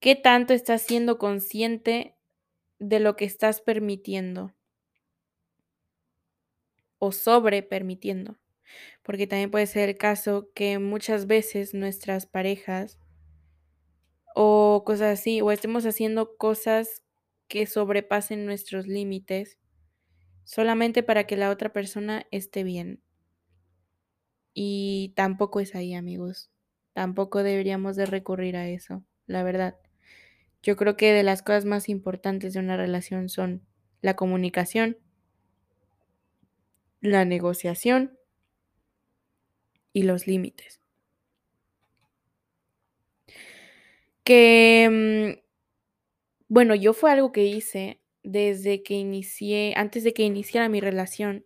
¿Qué 0.00 0.14
tanto 0.14 0.54
estás 0.54 0.80
siendo 0.80 1.18
consciente 1.18 2.16
de 2.78 2.98
lo 2.98 3.14
que 3.14 3.26
estás 3.26 3.60
permitiendo? 3.60 4.54
O 7.00 7.12
sobre 7.12 7.62
permitiendo. 7.62 8.36
Porque 9.02 9.26
también 9.26 9.50
puede 9.50 9.66
ser 9.66 9.88
el 9.90 9.98
caso 9.98 10.50
que 10.54 10.78
muchas 10.78 11.26
veces 11.26 11.74
nuestras 11.74 12.26
parejas 12.26 12.98
o 14.34 14.84
cosas 14.86 15.18
así, 15.18 15.40
o 15.40 15.50
estemos 15.50 15.84
haciendo 15.86 16.36
cosas 16.36 17.02
que 17.48 17.66
sobrepasen 17.66 18.46
nuestros 18.46 18.86
límites 18.86 19.58
solamente 20.44 21.02
para 21.02 21.26
que 21.26 21.36
la 21.36 21.50
otra 21.50 21.72
persona 21.72 22.26
esté 22.30 22.64
bien. 22.64 23.02
Y 24.54 25.12
tampoco 25.16 25.60
es 25.60 25.74
ahí, 25.74 25.94
amigos. 25.94 26.50
Tampoco 26.92 27.42
deberíamos 27.42 27.96
de 27.96 28.06
recurrir 28.06 28.56
a 28.56 28.68
eso, 28.68 29.04
la 29.26 29.42
verdad. 29.42 29.76
Yo 30.62 30.76
creo 30.76 30.96
que 30.96 31.12
de 31.12 31.22
las 31.22 31.42
cosas 31.42 31.64
más 31.64 31.88
importantes 31.88 32.54
de 32.54 32.60
una 32.60 32.76
relación 32.76 33.28
son 33.28 33.62
la 34.02 34.16
comunicación, 34.16 34.98
la 37.00 37.24
negociación 37.24 38.18
y 39.92 40.02
los 40.02 40.26
límites. 40.26 40.80
Que, 44.24 44.88
mm, 44.90 45.40
bueno, 46.48 46.74
yo 46.74 46.92
fue 46.94 47.10
algo 47.12 47.32
que 47.32 47.44
hice 47.44 48.00
desde 48.22 48.82
que 48.82 48.94
inicié, 48.94 49.74
antes 49.76 50.04
de 50.04 50.12
que 50.12 50.22
iniciara 50.22 50.68
mi 50.68 50.80
relación. 50.80 51.44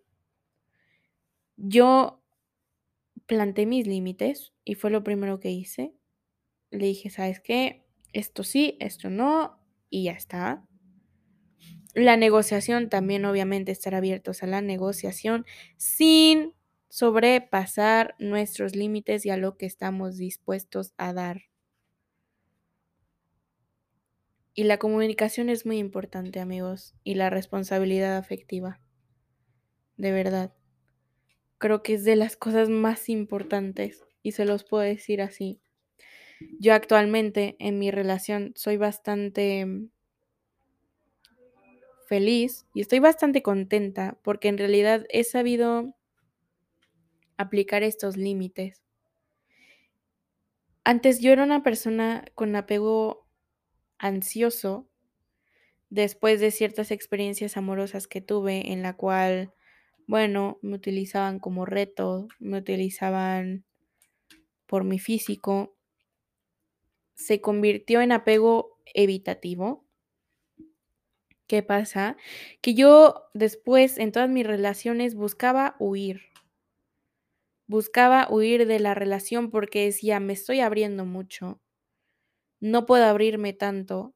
Yo 1.56 2.22
planté 3.26 3.66
mis 3.66 3.86
límites 3.86 4.52
y 4.64 4.74
fue 4.74 4.90
lo 4.90 5.04
primero 5.04 5.40
que 5.40 5.50
hice. 5.50 5.94
Le 6.70 6.86
dije, 6.86 7.10
¿sabes 7.10 7.40
qué? 7.40 7.84
Esto 8.12 8.44
sí, 8.44 8.76
esto 8.80 9.10
no, 9.10 9.60
y 9.90 10.04
ya 10.04 10.12
está. 10.12 10.66
La 11.94 12.16
negociación 12.18 12.88
también, 12.90 13.24
obviamente, 13.24 13.72
estar 13.72 13.94
abiertos 13.94 14.42
a 14.42 14.46
la 14.46 14.60
negociación 14.62 15.44
sin 15.78 16.54
sobrepasar 16.88 18.14
nuestros 18.18 18.74
límites 18.76 19.24
y 19.26 19.30
a 19.30 19.36
lo 19.38 19.56
que 19.56 19.66
estamos 19.66 20.16
dispuestos 20.18 20.92
a 20.98 21.12
dar. 21.14 21.42
Y 24.54 24.64
la 24.64 24.78
comunicación 24.78 25.50
es 25.50 25.66
muy 25.66 25.76
importante, 25.78 26.40
amigos, 26.40 26.94
y 27.04 27.16
la 27.16 27.28
responsabilidad 27.28 28.16
afectiva. 28.16 28.80
De 29.96 30.10
verdad. 30.12 30.52
Creo 31.58 31.82
que 31.82 31.94
es 31.94 32.04
de 32.04 32.16
las 32.16 32.36
cosas 32.36 32.68
más 32.68 33.08
importantes 33.08 34.04
y 34.22 34.32
se 34.32 34.44
los 34.44 34.64
puedo 34.64 34.82
decir 34.82 35.22
así. 35.22 35.60
Yo 36.58 36.74
actualmente 36.74 37.56
en 37.58 37.78
mi 37.78 37.90
relación 37.90 38.52
soy 38.56 38.76
bastante 38.76 39.66
feliz 42.12 42.66
y 42.74 42.82
estoy 42.82 42.98
bastante 42.98 43.42
contenta 43.42 44.18
porque 44.22 44.48
en 44.48 44.58
realidad 44.58 45.06
he 45.08 45.24
sabido 45.24 45.94
aplicar 47.38 47.82
estos 47.82 48.18
límites. 48.18 48.82
Antes 50.84 51.20
yo 51.20 51.32
era 51.32 51.42
una 51.42 51.62
persona 51.62 52.26
con 52.34 52.54
apego 52.54 53.26
ansioso 53.96 54.90
después 55.88 56.38
de 56.38 56.50
ciertas 56.50 56.90
experiencias 56.90 57.56
amorosas 57.56 58.06
que 58.06 58.20
tuve 58.20 58.72
en 58.72 58.82
la 58.82 58.94
cual, 58.94 59.54
bueno, 60.06 60.58
me 60.60 60.74
utilizaban 60.74 61.38
como 61.38 61.64
reto, 61.64 62.28
me 62.38 62.58
utilizaban 62.58 63.64
por 64.66 64.84
mi 64.84 64.98
físico, 64.98 65.74
se 67.14 67.40
convirtió 67.40 68.02
en 68.02 68.12
apego 68.12 68.78
evitativo. 68.92 69.81
¿Qué 71.46 71.62
pasa? 71.62 72.16
Que 72.60 72.74
yo 72.74 73.28
después 73.34 73.98
en 73.98 74.10
todas 74.12 74.28
mis 74.28 74.46
relaciones 74.46 75.14
buscaba 75.14 75.76
huir. 75.78 76.22
Buscaba 77.66 78.28
huir 78.30 78.68
de 78.68 78.78
la 78.78 78.94
relación 78.94 79.50
porque 79.50 79.86
decía, 79.86 80.20
me 80.20 80.32
estoy 80.32 80.60
abriendo 80.60 81.04
mucho, 81.04 81.60
no 82.60 82.86
puedo 82.86 83.04
abrirme 83.06 83.52
tanto. 83.52 84.14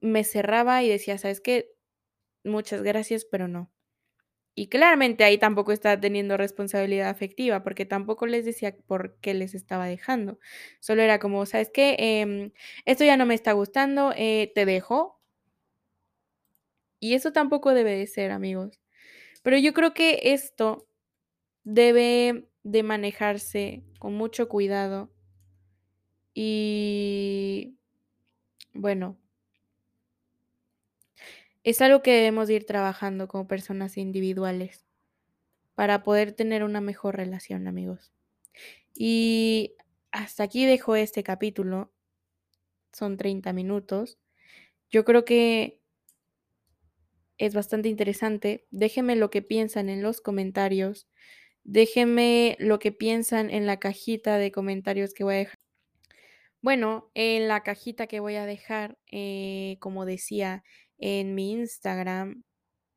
Me 0.00 0.24
cerraba 0.24 0.82
y 0.82 0.88
decía, 0.90 1.18
¿sabes 1.18 1.40
qué? 1.42 1.72
Muchas 2.44 2.82
gracias, 2.82 3.26
pero 3.26 3.48
no. 3.48 3.72
Y 4.56 4.68
claramente 4.68 5.24
ahí 5.24 5.38
tampoco 5.38 5.72
estaba 5.72 6.00
teniendo 6.00 6.36
responsabilidad 6.38 7.10
afectiva, 7.10 7.62
porque 7.64 7.86
tampoco 7.86 8.26
les 8.26 8.44
decía 8.46 8.76
por 8.86 9.16
qué 9.20 9.34
les 9.34 9.54
estaba 9.54 9.86
dejando. 9.86 10.38
Solo 10.80 11.02
era 11.02 11.20
como, 11.20 11.46
¿sabes 11.46 11.70
qué? 11.72 11.96
Em, 11.98 12.52
esto 12.86 13.04
ya 13.04 13.16
no 13.18 13.26
me 13.26 13.34
está 13.36 13.52
gustando, 13.54 14.14
eh, 14.16 14.52
te 14.54 14.66
dejo. 14.66 15.19
Y 17.00 17.14
eso 17.14 17.32
tampoco 17.32 17.74
debe 17.74 17.96
de 17.96 18.06
ser, 18.06 18.30
amigos. 18.30 18.78
Pero 19.42 19.58
yo 19.58 19.72
creo 19.72 19.94
que 19.94 20.20
esto 20.22 20.86
debe 21.64 22.46
de 22.62 22.82
manejarse 22.82 23.82
con 23.98 24.14
mucho 24.14 24.48
cuidado. 24.48 25.10
Y 26.34 27.74
bueno, 28.74 29.18
es 31.64 31.80
algo 31.80 32.02
que 32.02 32.12
debemos 32.12 32.48
ir 32.50 32.64
trabajando 32.64 33.28
como 33.28 33.48
personas 33.48 33.96
individuales 33.96 34.86
para 35.74 36.02
poder 36.02 36.32
tener 36.32 36.62
una 36.62 36.80
mejor 36.80 37.16
relación, 37.16 37.66
amigos. 37.66 38.12
Y 38.94 39.74
hasta 40.10 40.42
aquí 40.42 40.66
dejo 40.66 40.96
este 40.96 41.22
capítulo. 41.22 41.90
Son 42.92 43.16
30 43.16 43.52
minutos. 43.52 44.18
Yo 44.90 45.04
creo 45.04 45.24
que 45.24 45.79
es 47.40 47.54
bastante 47.54 47.88
interesante. 47.88 48.66
Déjenme 48.70 49.16
lo 49.16 49.30
que 49.30 49.42
piensan 49.42 49.88
en 49.88 50.02
los 50.02 50.20
comentarios. 50.20 51.08
Déjenme 51.64 52.56
lo 52.60 52.78
que 52.78 52.92
piensan 52.92 53.50
en 53.50 53.66
la 53.66 53.78
cajita 53.80 54.36
de 54.38 54.52
comentarios 54.52 55.14
que 55.14 55.24
voy 55.24 55.34
a 55.36 55.38
dejar. 55.38 55.58
Bueno, 56.62 57.10
en 57.14 57.48
la 57.48 57.62
cajita 57.62 58.06
que 58.06 58.20
voy 58.20 58.36
a 58.36 58.44
dejar, 58.44 58.98
eh, 59.10 59.78
como 59.80 60.04
decía, 60.04 60.62
en 60.98 61.34
mi 61.34 61.52
Instagram, 61.52 62.44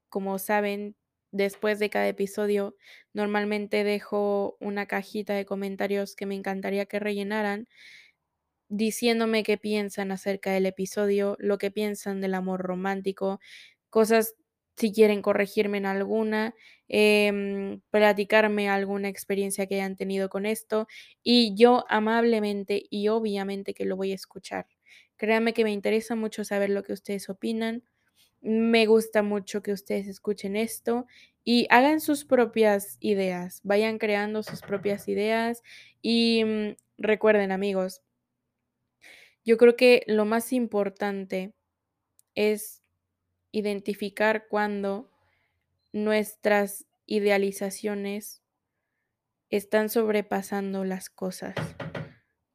como 0.09 0.39
saben, 0.39 0.97
después 1.31 1.79
de 1.79 1.89
cada 1.89 2.07
episodio, 2.09 2.75
normalmente 3.13 3.85
dejo 3.85 4.57
una 4.59 4.87
cajita 4.87 5.33
de 5.35 5.45
comentarios 5.45 6.15
que 6.15 6.25
me 6.25 6.35
encantaría 6.35 6.85
que 6.85 6.99
rellenaran, 6.99 7.67
diciéndome 8.69 9.43
qué 9.43 9.57
piensan 9.57 10.11
acerca 10.11 10.51
del 10.51 10.65
episodio, 10.65 11.37
lo 11.39 11.57
que 11.57 11.71
piensan 11.71 12.21
del 12.21 12.33
amor 12.33 12.61
romántico, 12.61 13.39
cosas 13.93 14.35
si 14.75 14.91
quieren 14.91 15.21
corregirme 15.21 15.77
en 15.77 15.85
alguna, 15.85 16.55
em, 16.89 17.81
platicarme 17.91 18.69
alguna 18.69 19.07
experiencia 19.09 19.67
que 19.67 19.75
hayan 19.75 19.95
tenido 19.97 20.29
con 20.29 20.45
esto 20.47 20.87
y 21.23 21.53
yo 21.55 21.85
amablemente 21.89 22.83
y 22.89 23.07
obviamente 23.09 23.73
que 23.75 23.85
lo 23.85 23.95
voy 23.97 24.11
a 24.13 24.15
escuchar. 24.15 24.67
Créanme 25.17 25.53
que 25.53 25.63
me 25.63 25.71
interesa 25.71 26.15
mucho 26.15 26.43
saber 26.43 26.71
lo 26.71 26.83
que 26.83 26.93
ustedes 26.93 27.29
opinan. 27.29 27.83
Me 28.41 28.85
gusta 28.87 29.23
mucho 29.23 29.63
que 29.63 29.73
ustedes 29.73 30.07
escuchen 30.07 30.55
esto 30.55 31.07
y 31.45 31.67
hagan 31.69 31.99
sus 32.01 32.25
propias 32.25 32.97
ideas, 33.01 33.61
vayan 33.63 33.99
creando 33.99 34.43
sus 34.43 34.61
propias 34.61 35.07
ideas 35.07 35.61
y 36.01 36.43
mm, 36.45 36.75
recuerden 36.99 37.51
amigos, 37.51 38.01
yo 39.45 39.57
creo 39.57 39.75
que 39.75 40.03
lo 40.07 40.25
más 40.25 40.53
importante 40.53 41.53
es 42.35 42.82
identificar 43.53 44.47
cuando 44.49 45.09
nuestras 45.93 46.85
idealizaciones 47.05 48.41
están 49.49 49.89
sobrepasando 49.89 50.83
las 50.83 51.09
cosas, 51.09 51.55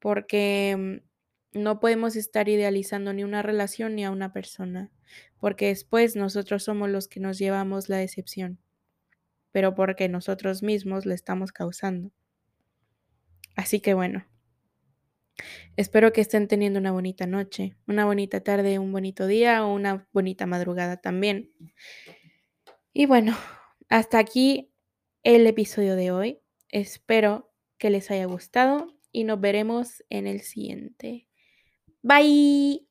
porque 0.01 1.01
mm, 1.55 1.61
no 1.61 1.81
podemos 1.81 2.17
estar 2.17 2.49
idealizando 2.49 3.13
ni 3.13 3.23
una 3.23 3.43
relación 3.43 3.95
ni 3.95 4.05
a 4.05 4.11
una 4.11 4.33
persona, 4.33 4.91
porque 5.39 5.69
después 5.69 6.17
nosotros 6.17 6.65
somos 6.65 6.91
los 6.91 7.07
que 7.07 7.21
nos 7.21 7.39
llevamos 7.39 7.89
la 7.89 7.99
decepción, 7.99 8.59
pero 9.53 9.77
porque 9.77 10.09
nosotros 10.09 10.65
mismos 10.65 11.07
la 11.07 11.15
estamos 11.15 11.53
causando. 11.53 12.11
Así 13.55 13.81
que 13.81 13.95
bueno, 13.95 14.27
espero 15.77 16.13
que 16.13 16.21
estén 16.21 16.49
teniendo 16.49 16.79
una 16.79 16.93
bonita 16.93 17.27
noche, 17.27 17.77
una 17.87 18.05
bonita 18.05 18.41
tarde, 18.41 18.79
un 18.79 18.93
bonito 18.93 19.27
día 19.27 19.65
o 19.65 19.75
una 19.75 20.09
bonita 20.13 20.47
madrugada 20.47 20.97
también. 20.99 21.53
Y 22.93 23.07
bueno, 23.07 23.37
hasta 23.89 24.19
aquí 24.19 24.73
el 25.23 25.47
episodio 25.47 25.97
de 25.97 26.11
hoy. 26.11 26.41
Espero 26.69 27.53
que 27.79 27.91
les 27.91 28.11
haya 28.11 28.27
gustado 28.27 28.99
y 29.13 29.25
nos 29.25 29.41
veremos 29.41 30.05
en 30.11 30.27
el 30.27 30.41
siguiente. 30.41 31.29
Bye. 32.03 32.88